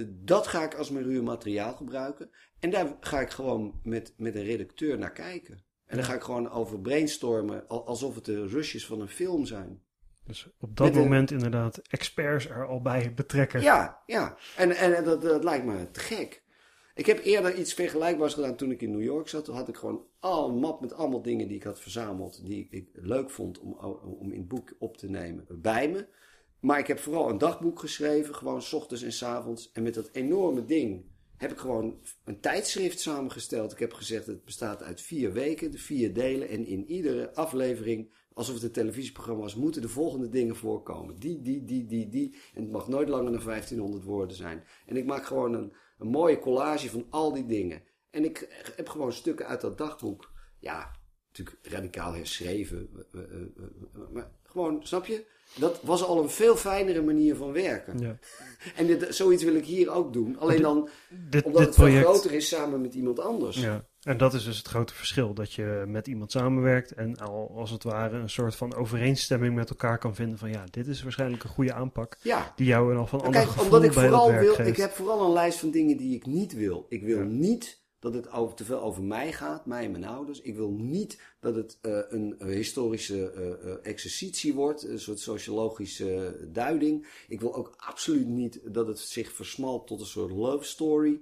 [0.06, 2.30] Dat ga ik als mijn ruwe materiaal gebruiken.
[2.62, 5.64] En daar ga ik gewoon met, met een redacteur naar kijken.
[5.86, 9.82] En dan ga ik gewoon over brainstormen, alsof het de rushes van een film zijn.
[10.24, 13.60] Dus op dat moment inderdaad experts er al bij betrekken.
[13.60, 14.36] Ja, ja.
[14.56, 16.42] En, en dat, dat lijkt me te gek.
[16.94, 19.44] Ik heb eerder iets vergelijkbaars gedaan toen ik in New York zat.
[19.44, 22.46] Toen had ik gewoon al een map met allemaal dingen die ik had verzameld.
[22.46, 23.72] Die ik leuk vond om,
[24.18, 26.06] om in het boek op te nemen bij me.
[26.60, 28.34] Maar ik heb vooral een dagboek geschreven.
[28.34, 29.72] Gewoon s ochtends en s avonds.
[29.72, 31.04] En met dat enorme ding
[31.42, 33.72] heb ik gewoon een tijdschrift samengesteld.
[33.72, 35.70] Ik heb gezegd het bestaat uit vier weken.
[35.70, 36.48] De vier delen.
[36.48, 41.16] En in iedere aflevering alsof het een televisieprogramma was, moeten de volgende dingen voorkomen.
[41.18, 42.36] Die, die, die, die, die.
[42.54, 44.64] En het mag nooit langer dan 1500 woorden zijn.
[44.86, 47.82] En ik maak gewoon een, een mooie collage van al die dingen.
[48.10, 50.32] En ik heb gewoon stukken uit dat dagboek.
[50.58, 50.90] Ja,
[51.32, 52.88] natuurlijk radicaal herschreven.
[54.12, 55.24] Maar gewoon, snap je?
[55.54, 57.98] Dat was al een veel fijnere manier van werken.
[57.98, 58.16] Ja.
[58.76, 60.38] En dit, zoiets wil ik hier ook doen.
[60.38, 60.88] Alleen dan,
[61.30, 62.04] dit, omdat dit het project...
[62.04, 63.60] veel groter is samen met iemand anders.
[63.60, 63.84] Ja.
[64.02, 65.34] En dat is dus het grote verschil.
[65.34, 69.70] Dat je met iemand samenwerkt en al als het ware een soort van overeenstemming met
[69.70, 70.38] elkaar kan vinden.
[70.38, 72.16] Van ja, dit is waarschijnlijk een goede aanpak.
[72.22, 72.52] Ja.
[72.56, 75.32] Die jou en al van andere Kijk, omdat ik vooral wil, Ik heb vooral een
[75.32, 76.86] lijst van dingen die ik niet wil.
[76.88, 80.40] Ik wil niet dat het over, te veel over mij gaat, mij en mijn ouders.
[80.40, 83.32] Ik wil niet dat het uh, een historische
[83.64, 87.06] uh, exercitie wordt, een soort sociologische duiding.
[87.28, 91.20] Ik wil ook absoluut niet dat het zich versmalt tot een soort love story.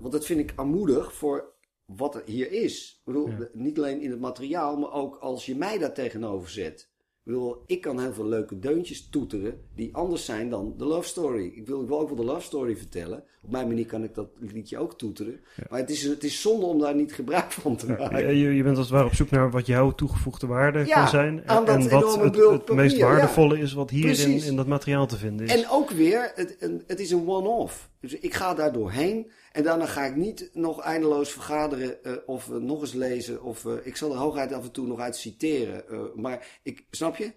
[0.00, 1.52] want dat vind ik armoedig voor
[1.84, 2.96] wat er hier is.
[2.98, 6.91] Ik bedoel, niet alleen in het materiaal, maar ook als je mij daar tegenover zet.
[7.24, 11.08] Ik bedoel, ik kan heel veel leuke deuntjes toeteren die anders zijn dan de love
[11.08, 11.52] story.
[11.54, 13.24] Ik wil, ik wil ook wel de love story vertellen.
[13.42, 15.40] Op mijn manier kan ik dat liedje ook toeteren.
[15.70, 18.36] Maar het is, het is zonde om daar niet gebruik van te maken.
[18.36, 21.44] je, je, bent als het ware op zoek naar wat jouw toegevoegde waarde kan zijn.
[21.44, 25.16] En, en wat het, het meest waardevolle is wat hier in, in dat materiaal te
[25.16, 25.54] vinden is.
[25.54, 26.56] En ook weer, het,
[26.86, 27.90] het is een one-off.
[28.02, 29.30] Dus ik ga daar doorheen.
[29.52, 33.42] En daarna ga ik niet nog eindeloos vergaderen uh, of uh, nog eens lezen.
[33.42, 36.10] Of uh, ik zal er hooguit af en toe nog uit citeren.
[36.14, 37.32] maar ik, snap je?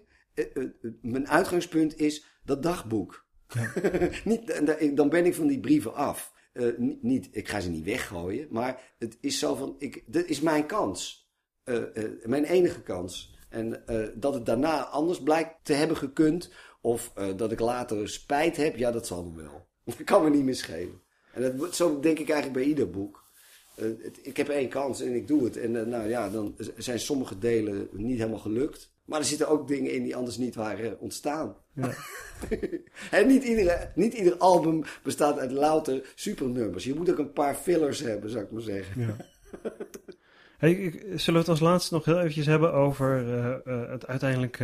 [1.02, 3.26] mijn uitgangspunt is dat dagboek.
[3.48, 3.70] Ja.
[4.24, 4.62] niet,
[4.96, 6.32] dan ben ik van die brieven af.
[6.76, 8.46] Niet, niet, ik ga ze niet weggooien.
[8.50, 11.30] Maar het is zo van, ik, dit is mijn kans.
[12.22, 13.34] mijn enige kans.
[13.48, 13.82] En
[14.14, 16.52] dat het daarna anders blijkt te hebben gekund.
[16.80, 18.76] Of dat ik later spijt heb.
[18.76, 19.65] Ja, dat zal nog wel.
[19.86, 21.00] Dat kan me niet meer schelen.
[21.32, 23.24] En dat, zo denk ik eigenlijk bij ieder boek.
[23.76, 25.56] Uh, het, ik heb één kans en ik doe het.
[25.56, 28.90] En uh, nou ja, dan zijn sommige delen niet helemaal gelukt.
[29.04, 31.56] Maar er zitten ook dingen in die anders niet waren ontstaan.
[31.72, 31.94] Ja.
[33.10, 36.84] en niet, iedere, niet ieder album bestaat uit louter supernummers.
[36.84, 39.00] Je moet ook een paar fillers hebben, zou ik maar zeggen.
[39.00, 39.16] Ja.
[40.56, 43.24] Hey, zullen we het als laatste nog heel eventjes hebben over
[43.66, 44.58] uh, het uiteindelijk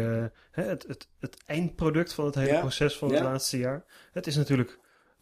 [0.50, 3.84] het, het, het, eindproduct van het hele proces van het laatste jaar?
[4.12, 4.78] Het is natuurlijk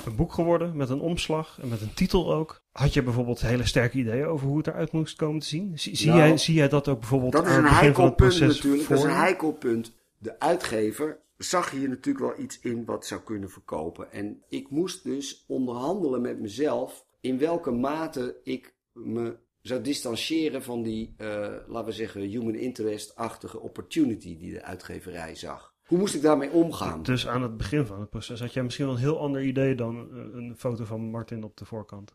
[0.06, 2.62] een boek geworden met een omslag en met een titel ook.
[2.72, 5.78] Had je bijvoorbeeld hele sterke ideeën over hoe het eruit moest komen te zien?
[5.78, 8.88] Zie, zie, nou, jij, zie jij dat ook bijvoorbeeld dat is een heikel punt natuurlijk.
[8.88, 9.92] Dat is een heikel punt.
[10.18, 14.12] De uitgever zag hier natuurlijk wel iets in wat zou kunnen verkopen.
[14.12, 20.82] En ik moest dus onderhandelen met mezelf in welke mate ik me zou distancieren van
[20.82, 21.26] die, uh,
[21.66, 25.69] laten we zeggen, human interest-achtige opportunity die de uitgeverij zag.
[25.90, 27.02] Hoe moest ik daarmee omgaan?
[27.02, 29.74] Dus aan het begin van het proces had jij misschien wel een heel ander idee
[29.74, 32.14] dan een foto van Martin op de voorkant.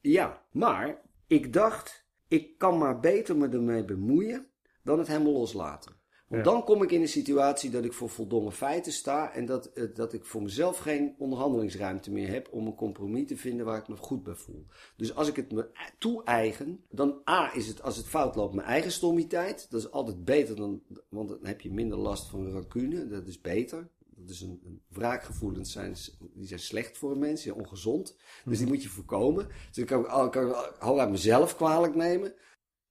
[0.00, 4.46] Ja, maar ik dacht, ik kan maar beter me ermee bemoeien
[4.82, 5.92] dan het helemaal loslaten.
[6.34, 9.66] Want dan kom ik in een situatie dat ik voor voldongen feiten sta en dat,
[9.66, 13.78] eh, dat ik voor mezelf geen onderhandelingsruimte meer heb om een compromis te vinden waar
[13.78, 14.66] ik me goed bij voel.
[14.96, 15.68] Dus als ik het me
[15.98, 19.66] toe-eigen, dan A is het als het fout loopt mijn eigen stommiteit.
[19.70, 23.06] Dat is altijd beter dan, want dan heb je minder last van rancune.
[23.06, 23.88] Dat is beter.
[24.16, 25.96] Dat is een, een wraakgevoelens zijn,
[26.34, 28.16] die zijn slecht voor een mens, die zijn ongezond.
[28.44, 28.74] Dus die mhm.
[28.74, 29.48] moet je voorkomen.
[29.68, 32.34] Dus ik kan, kan ik hooguit mezelf kwalijk nemen.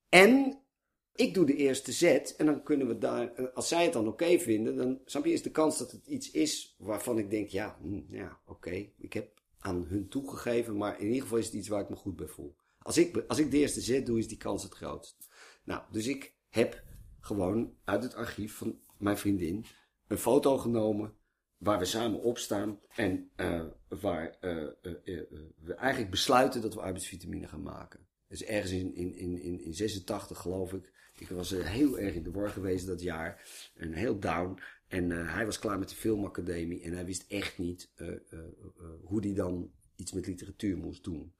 [0.10, 0.63] En
[1.16, 4.40] ik doe de eerste zet en dan kunnen we daar, als zij het dan oké
[4.40, 7.78] vinden, dan snap je, is de kans dat het iets is waarvan ik denk, ja,
[7.82, 11.68] hm, ja, oké, ik heb aan hun toegegeven, maar in ieder geval is het iets
[11.68, 12.56] waar ik me goed bij voel.
[12.80, 15.30] Als ik, als ik de eerste zet doe, is die kans het grootst.
[15.64, 16.84] Nou, dus ik heb
[17.20, 19.66] gewoon uit het archief van mijn vriendin
[20.08, 21.14] een foto genomen
[21.58, 24.68] waar we samen op staan en uh, waar uh,
[25.60, 28.08] we eigenlijk besluiten dat we arbeidsvitamine gaan maken.
[28.28, 30.92] Dus ergens in, in, in, in 86 geloof ik
[31.24, 33.42] ik was heel erg in de war geweest dat jaar.
[33.76, 34.60] En heel down.
[34.88, 37.90] En hij was klaar met de filmacademie en hij wist echt niet
[39.04, 41.34] hoe hij dan iets met literatuur moest doen.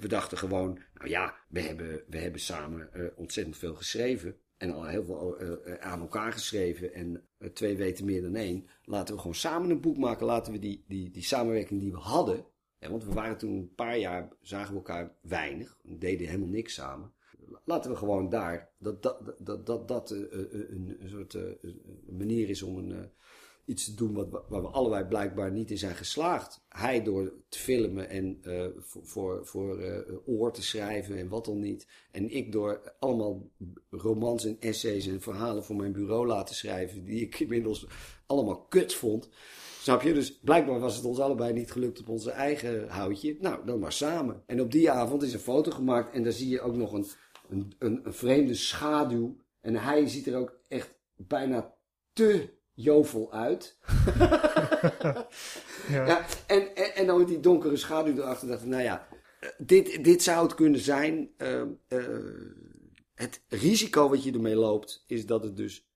[0.00, 4.36] we dachten gewoon, nou ja, we hebben, we hebben samen ontzettend veel geschreven.
[4.56, 5.38] En al heel veel
[5.80, 6.94] aan elkaar geschreven.
[6.94, 7.22] En
[7.52, 8.66] twee weten meer dan één.
[8.84, 10.26] Laten we gewoon samen een boek maken.
[10.26, 12.44] Laten we die, die, die samenwerking die we hadden.
[12.78, 15.78] want we waren toen een paar jaar, zagen we elkaar weinig.
[15.84, 17.12] En deden helemaal niks samen
[17.64, 21.36] laten we gewoon daar, dat dat, dat, dat, dat uh, een, een, soort
[22.10, 23.10] manier is om een,
[23.64, 26.64] iets te doen wat, waar we allebei blijkbaar niet in zijn geslaagd.
[26.68, 28.40] Hij door te filmen en
[28.78, 31.86] voor, voor, voor oor te schrijven en wat dan niet.
[32.10, 33.50] En ik door allemaal
[33.90, 37.86] romans en essays en verhalen voor mijn bureau laten schrijven, die ik inmiddels
[38.26, 39.28] allemaal kut vond.
[39.80, 40.12] Snap je?
[40.12, 43.36] Dus blijkbaar was het ons allebei niet gelukt op onze eigen houtje.
[43.40, 44.42] Nou, dan maar samen.
[44.46, 47.06] En op die avond is een foto gemaakt en daar zie je ook nog een
[47.50, 49.36] een, een, een vreemde schaduw.
[49.60, 51.74] En hij ziet er ook echt bijna
[52.12, 53.78] te jovel uit.
[55.88, 56.06] ja.
[56.06, 56.26] ja.
[56.46, 59.08] en, en, en dan met die donkere schaduw erachter dacht ik, nou ja,
[59.58, 61.30] dit, dit zou het kunnen zijn.
[61.38, 62.08] Uh, uh,
[63.14, 65.88] het risico wat je ermee loopt, is dat het dus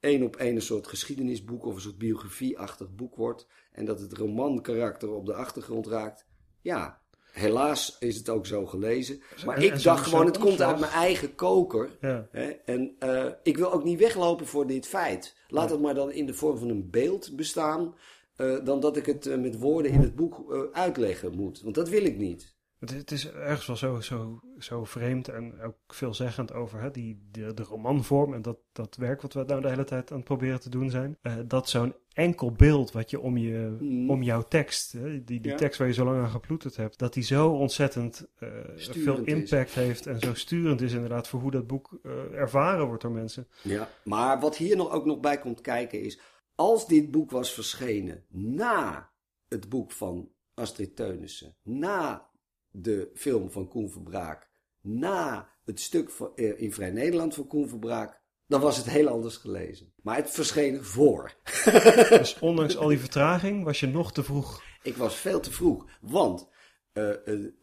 [0.00, 3.46] één op één een soort geschiedenisboek of een soort biografieachtig boek wordt.
[3.72, 6.26] En dat het romankarakter op de achtergrond raakt.
[6.60, 7.03] Ja,
[7.34, 9.22] Helaas is het ook zo gelezen.
[9.44, 11.90] Maar ik dacht gewoon, het komt uit mijn eigen koker.
[12.00, 12.28] Ja.
[12.30, 12.50] Hè?
[12.64, 15.36] En uh, ik wil ook niet weglopen voor dit feit.
[15.48, 17.94] Laat het maar dan in de vorm van een beeld bestaan.
[18.36, 21.62] Uh, dan dat ik het uh, met woorden in het boek uitleggen moet.
[21.62, 22.53] Want dat wil ik niet.
[22.78, 27.54] Het, is ergens wel zo, zo, zo vreemd en ook veelzeggend over hè, die, de,
[27.54, 30.60] de romanvorm en dat, dat werk wat we nou de hele tijd aan het proberen
[30.60, 31.18] te doen zijn.
[31.22, 34.10] Uh, dat zo'n enkel beeld wat je om, je, mm.
[34.10, 37.14] om jouw tekst, hè, die, die tekst waar je zo lang aan geploeterd hebt, dat
[37.14, 41.66] die zo ontzettend uh, veel impact heeft en zo sturend is inderdaad voor hoe dat
[41.66, 43.48] boek uh, ervaren wordt door mensen.
[43.62, 46.20] Ja, maar wat hier nog ook nog bij komt kijken is,
[46.54, 49.10] als dit boek was verschenen na
[49.48, 52.28] het boek van Astrid Teunissen, na
[52.76, 54.48] de film van Koen Verbraak
[54.80, 59.08] na het stuk van, eh, in Vrij Nederland van Koen Verbraak, dan was het heel
[59.08, 59.92] anders gelezen.
[60.02, 61.34] Maar het verscheen voor.
[62.08, 64.62] dus ondanks al die vertraging was je nog te vroeg?
[64.82, 66.48] Ik was veel te vroeg, want
[66.92, 67.12] uh,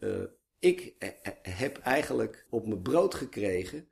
[0.00, 0.22] uh,
[0.58, 0.94] ik
[1.42, 3.88] heb eigenlijk op mijn brood gekregen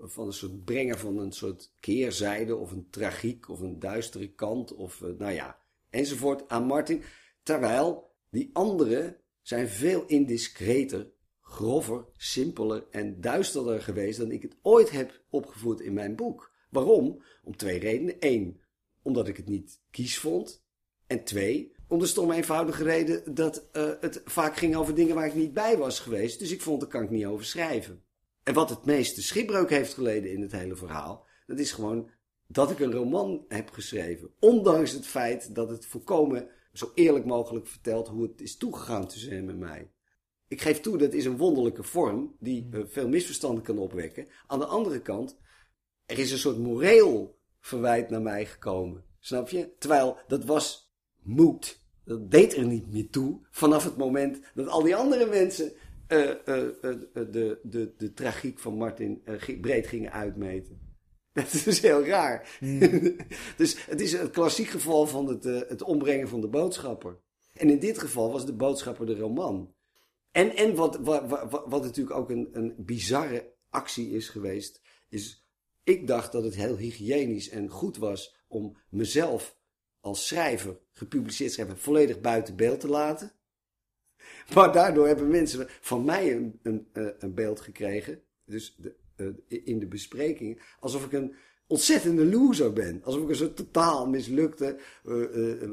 [0.00, 4.74] van een soort brengen van een soort keerzijde of een tragiek of een duistere kant
[4.74, 5.58] of nou ja,
[5.90, 7.02] enzovoort aan Martin.
[7.42, 14.90] Terwijl die andere zijn veel indiscreter, grover, simpeler en duisterder geweest dan ik het ooit
[14.90, 16.52] heb opgevoerd in mijn boek.
[16.70, 17.22] Waarom?
[17.42, 18.16] Om twee redenen.
[18.18, 18.60] Eén,
[19.02, 20.64] omdat ik het niet kies vond.
[21.06, 25.26] En twee, om de stomme eenvoudige reden dat uh, het vaak ging over dingen waar
[25.26, 26.38] ik niet bij was geweest.
[26.38, 28.02] Dus ik vond, daar kan ik niet over schrijven.
[28.42, 32.10] En wat het meeste schipbreuk heeft geleden in het hele verhaal, dat is gewoon
[32.46, 34.30] dat ik een roman heb geschreven.
[34.38, 39.32] Ondanks het feit dat het volkomen zo eerlijk mogelijk vertelt hoe het is toegegaan tussen
[39.32, 39.90] hem en mij.
[40.48, 44.26] Ik geef toe, dat is een wonderlijke vorm die uh, veel misverstanden kan opwekken.
[44.46, 45.38] Aan de andere kant,
[46.06, 49.04] er is een soort moreel verwijt naar mij gekomen.
[49.18, 49.74] Snap je?
[49.78, 51.82] Terwijl dat was moed.
[52.04, 55.72] Dat deed er niet meer toe vanaf het moment dat al die andere mensen
[56.08, 56.34] uh, uh,
[57.12, 59.22] de, de, de tragiek van Martin
[59.60, 60.83] breed gingen uitmeten.
[61.52, 62.56] Dat is heel raar.
[62.58, 62.78] Hmm.
[63.56, 67.18] dus het is een klassiek geval van het, uh, het ombrengen van de boodschapper.
[67.52, 69.74] En in dit geval was de boodschapper de roman.
[70.30, 75.46] En, en wat, wat, wat, wat natuurlijk ook een, een bizarre actie is geweest, is
[75.82, 79.56] ik dacht dat het heel hygiënisch en goed was om mezelf
[80.00, 83.32] als schrijver, gepubliceerd schrijver, volledig buiten beeld te laten.
[84.54, 88.22] Maar daardoor hebben mensen van mij een, een, eh, een beeld gekregen.
[88.44, 90.62] Dus de, uh, in de bespreking.
[90.80, 91.34] Alsof ik een
[91.66, 93.00] ontzettende loser ben.
[93.04, 95.72] Alsof ik een soort totaal mislukte, uh, uh,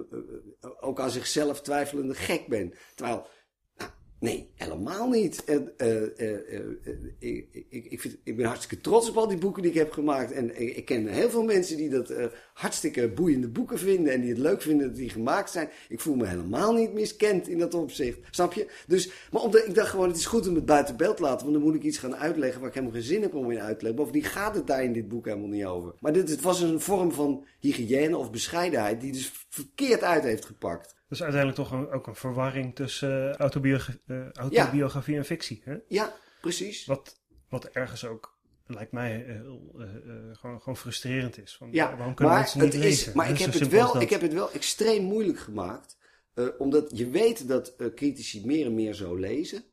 [0.80, 2.74] ook aan zichzelf twijfelende gek ben.
[2.96, 3.28] Terwijl
[4.22, 5.44] Nee, helemaal niet.
[5.48, 6.42] Uh, uh,
[7.20, 9.92] ik, ik, ik, vind, ik, ben hartstikke trots op al die boeken die ik heb
[9.92, 10.32] gemaakt.
[10.32, 12.14] En ik, ken heel veel mensen die dat
[12.54, 14.14] hartstikke boeiende boeken vinden.
[14.14, 15.70] En die het leuk vinden dat die gemaakt zijn.
[15.90, 18.20] Ik voel me helemaal niet miskend in dat opzicht.
[18.32, 18.68] Snap je?
[18.88, 21.42] Dus, maar omdat, ik dacht gewoon, het is goed om het buiten beeld te laten.
[21.42, 23.60] Want dan moet ik iets gaan uitleggen waar ik helemaal geen zin heb om in
[23.60, 24.04] uit te leggen.
[24.04, 25.94] Bovendien gaat het daar in dit boek helemaal niet over.
[26.00, 30.46] Maar dit, het was een vorm van hygiëne of bescheidenheid die dus verkeerd uit heeft
[30.46, 31.00] gepakt.
[31.12, 35.62] Dus uiteindelijk toch een, ook een verwarring tussen autobiogra uh, autobiografie en fictie.
[35.66, 35.76] Hè?
[35.88, 36.86] Ja, precies.
[36.86, 39.42] Wat, wat ergens ook, lijkt mij, uh,
[40.32, 41.56] gewoon, gewoon frustrerend is.
[41.56, 43.08] Van, ja, waarom kunnen maar mensen niet lezen?
[43.08, 45.98] Is, maar ik heb, het wel, ik heb het wel extreem moeilijk gemaakt.
[46.58, 49.64] omdat je weet dat critici meer en meer zo lezen.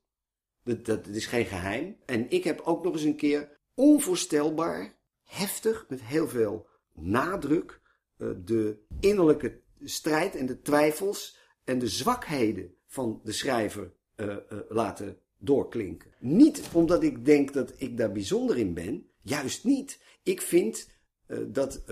[0.65, 1.97] Dat, dat, dat is geen geheim.
[2.07, 7.81] En ik heb ook nog eens een keer onvoorstelbaar, heftig, met heel veel nadruk
[8.17, 14.37] eh, de innerlijke strijd en de twijfels en de zwakheden van de schrijver uh,
[14.69, 16.11] laten doorklinken.
[16.19, 20.01] Niet omdat ik denk dat ik daar bijzonder in ben, juist niet.
[20.23, 20.89] Ik vind
[21.27, 21.83] uh, dat,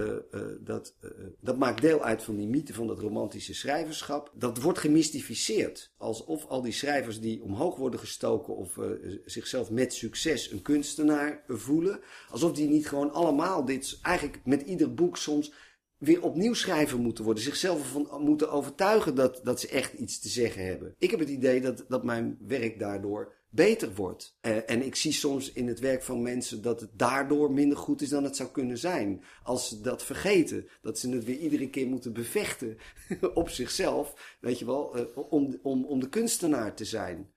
[0.60, 0.96] dat,
[1.40, 4.32] dat maakt deel uit van die mythe van dat romantische schrijverschap.
[4.34, 5.94] Dat wordt gemystificeerd.
[5.96, 8.78] Alsof al die schrijvers die omhoog worden gestoken of
[9.24, 12.00] zichzelf met succes een kunstenaar voelen.
[12.30, 15.52] Alsof die niet gewoon allemaal dit, eigenlijk met ieder boek soms
[15.98, 17.42] weer opnieuw schrijver moeten worden.
[17.42, 20.94] Zichzelf moeten overtuigen dat, dat ze echt iets te zeggen hebben.
[20.98, 24.36] Ik heb het idee dat, dat mijn werk daardoor beter wordt.
[24.42, 28.02] Uh, en ik zie soms in het werk van mensen dat het daardoor minder goed
[28.02, 29.24] is dan het zou kunnen zijn.
[29.42, 30.68] Als ze dat vergeten.
[30.82, 32.78] Dat ze het weer iedere keer moeten bevechten
[33.34, 34.36] op zichzelf.
[34.40, 37.30] Weet je wel, uh, om, om, om de kunstenaar te zijn.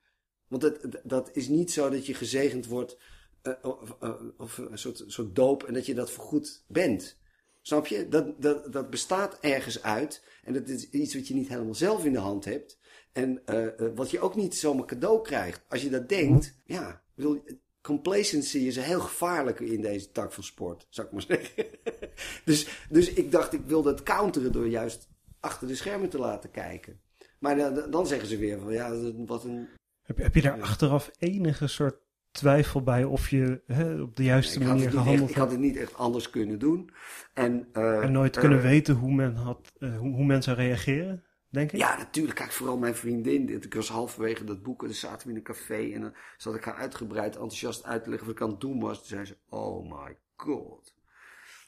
[0.48, 2.98] Want dat, dat is niet zo dat je gezegend wordt.
[3.42, 3.96] Uh, of,
[4.36, 7.19] of, een soort, soort doop en dat je dat voorgoed bent.
[7.62, 8.08] Snap je?
[8.08, 10.24] Dat, dat, dat bestaat ergens uit.
[10.44, 12.78] En dat is iets wat je niet helemaal zelf in de hand hebt.
[13.12, 15.64] En uh, wat je ook niet zomaar cadeau krijgt.
[15.68, 17.42] Als je dat denkt, ja, bedoel,
[17.82, 21.66] complacency is heel gevaarlijk in deze tak van sport, zou ik maar zeggen.
[22.44, 25.08] dus, dus ik dacht, ik wil dat counteren door juist
[25.40, 27.00] achter de schermen te laten kijken.
[27.38, 29.68] Maar dan, dan zeggen ze weer van, ja, wat een...
[30.02, 31.96] Heb, heb je daar achteraf enige soort
[32.30, 35.30] twijfel bij of je hè, op de juiste nee, manier gehandeld hebt?
[35.30, 36.90] Ik had het niet echt anders kunnen doen.
[37.34, 41.24] En, uh, en nooit kunnen weten hoe men, had, uh, hoe, hoe men zou reageren?
[41.50, 41.78] denk ik?
[41.78, 42.36] Ja, natuurlijk.
[42.36, 43.48] Kijk, vooral mijn vriendin.
[43.48, 45.92] Ik was halverwege dat boek en dan zaten we in een café.
[45.92, 48.80] En dan zat ik haar uitgebreid enthousiast uit te leggen wat ik aan het doen
[48.80, 48.98] was.
[48.98, 50.94] Toen zei ze, oh my god.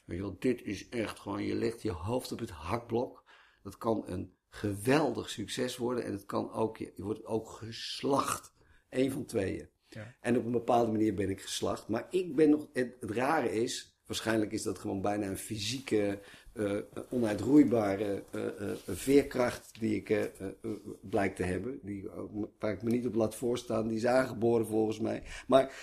[0.05, 3.23] Weet je wel, dit is echt gewoon, je legt je hoofd op het hakblok.
[3.63, 6.03] Dat kan een geweldig succes worden.
[6.03, 8.53] En het kan ook, je wordt ook geslacht.
[8.89, 9.69] Eén van tweeën.
[10.21, 11.87] En op een bepaalde manier ben ik geslacht.
[11.87, 16.19] Maar ik ben nog, het, rare is, waarschijnlijk is dat gewoon bijna een fysieke
[16.53, 16.79] uh,
[17.09, 20.31] onuitroeibare uh, uh, veerkracht die ik
[21.01, 21.79] blijk te hebben.
[21.81, 22.09] Die,
[22.59, 23.87] waar ik me niet op laat voorstaan.
[23.87, 25.23] Die is aangeboren volgens mij.
[25.47, 25.73] Maar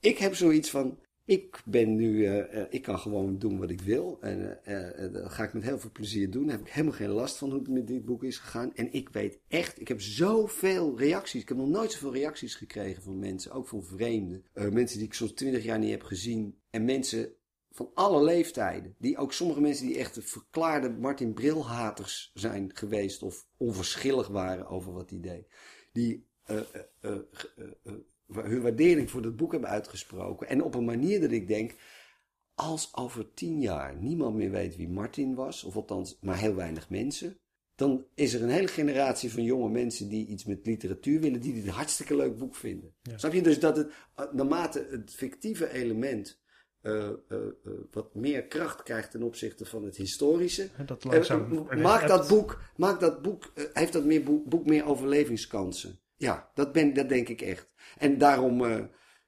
[0.00, 0.98] ik heb zoiets van.
[1.24, 2.26] Ik ben nu,
[2.70, 4.18] ik kan gewoon doen wat ik wil.
[4.20, 4.58] En
[5.12, 6.46] dat ga ik met heel veel plezier doen.
[6.46, 8.74] Daar heb ik helemaal geen last van hoe het met dit boek is gegaan.
[8.74, 11.42] En ik weet echt, ik heb zoveel reacties.
[11.42, 13.52] Ik heb nog nooit zoveel reacties gekregen van mensen.
[13.52, 14.44] Ook van vreemden.
[14.52, 16.58] mensen die ik soms twintig jaar niet heb gezien.
[16.70, 17.32] En mensen
[17.70, 18.94] van alle leeftijden.
[18.98, 23.22] Die ook sommige mensen die echt verklaarde Martin Brilhaters zijn geweest.
[23.22, 25.46] Of onverschillig waren over wat hij deed.
[25.92, 26.60] Die uh,
[27.00, 27.18] uh,
[27.82, 27.92] uh,
[28.34, 30.48] hun waardering voor dat boek hebben uitgesproken.
[30.48, 31.74] En op een manier dat ik denk.
[32.54, 35.64] Als over tien jaar niemand meer weet wie Martin was.
[35.64, 37.38] Of althans maar heel weinig mensen.
[37.74, 41.40] Dan is er een hele generatie van jonge mensen die iets met literatuur willen.
[41.40, 42.94] Die dit een hartstikke leuk boek vinden.
[43.02, 43.18] Ja.
[43.18, 43.92] Snap je dus dat het
[44.32, 46.40] naarmate het fictieve element
[46.82, 47.38] uh, uh,
[47.90, 50.68] wat meer kracht krijgt ten opzichte van het historische.
[50.86, 56.00] Dat langzaam maakt dat boek, maakt dat boek, heeft dat meer boek, boek, meer overlevingskansen.
[56.22, 57.68] Ja, dat, ben, dat denk ik echt.
[57.98, 58.64] En daarom,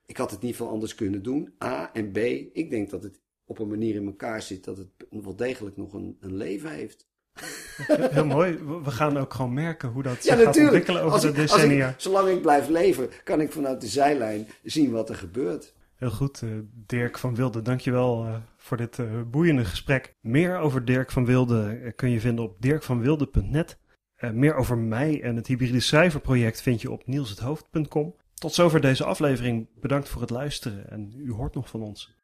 [0.07, 1.55] ik had het niet veel anders kunnen doen.
[1.65, 2.17] A en B,
[2.53, 5.93] ik denk dat het op een manier in elkaar zit dat het wel degelijk nog
[5.93, 7.09] een, een leven heeft.
[8.11, 8.59] Heel mooi.
[8.83, 11.89] We gaan ook gewoon merken hoe dat zich gaat ontwikkelen over de decennia.
[11.89, 15.75] Ik, zolang ik blijf leven, kan ik vanuit de zijlijn zien wat er gebeurt.
[15.95, 16.51] Heel goed, uh,
[16.87, 20.15] Dirk van Wilde, dankjewel uh, voor dit uh, boeiende gesprek.
[20.21, 23.79] Meer over Dirk van Wilde kun je vinden op dirkvanwilde.net.
[24.25, 28.15] Eh, meer over mij en het hybride cijferproject vind je op nielshethoofd.com.
[28.35, 29.67] Tot zover deze aflevering.
[29.81, 32.15] Bedankt voor het luisteren en u hoort nog van ons.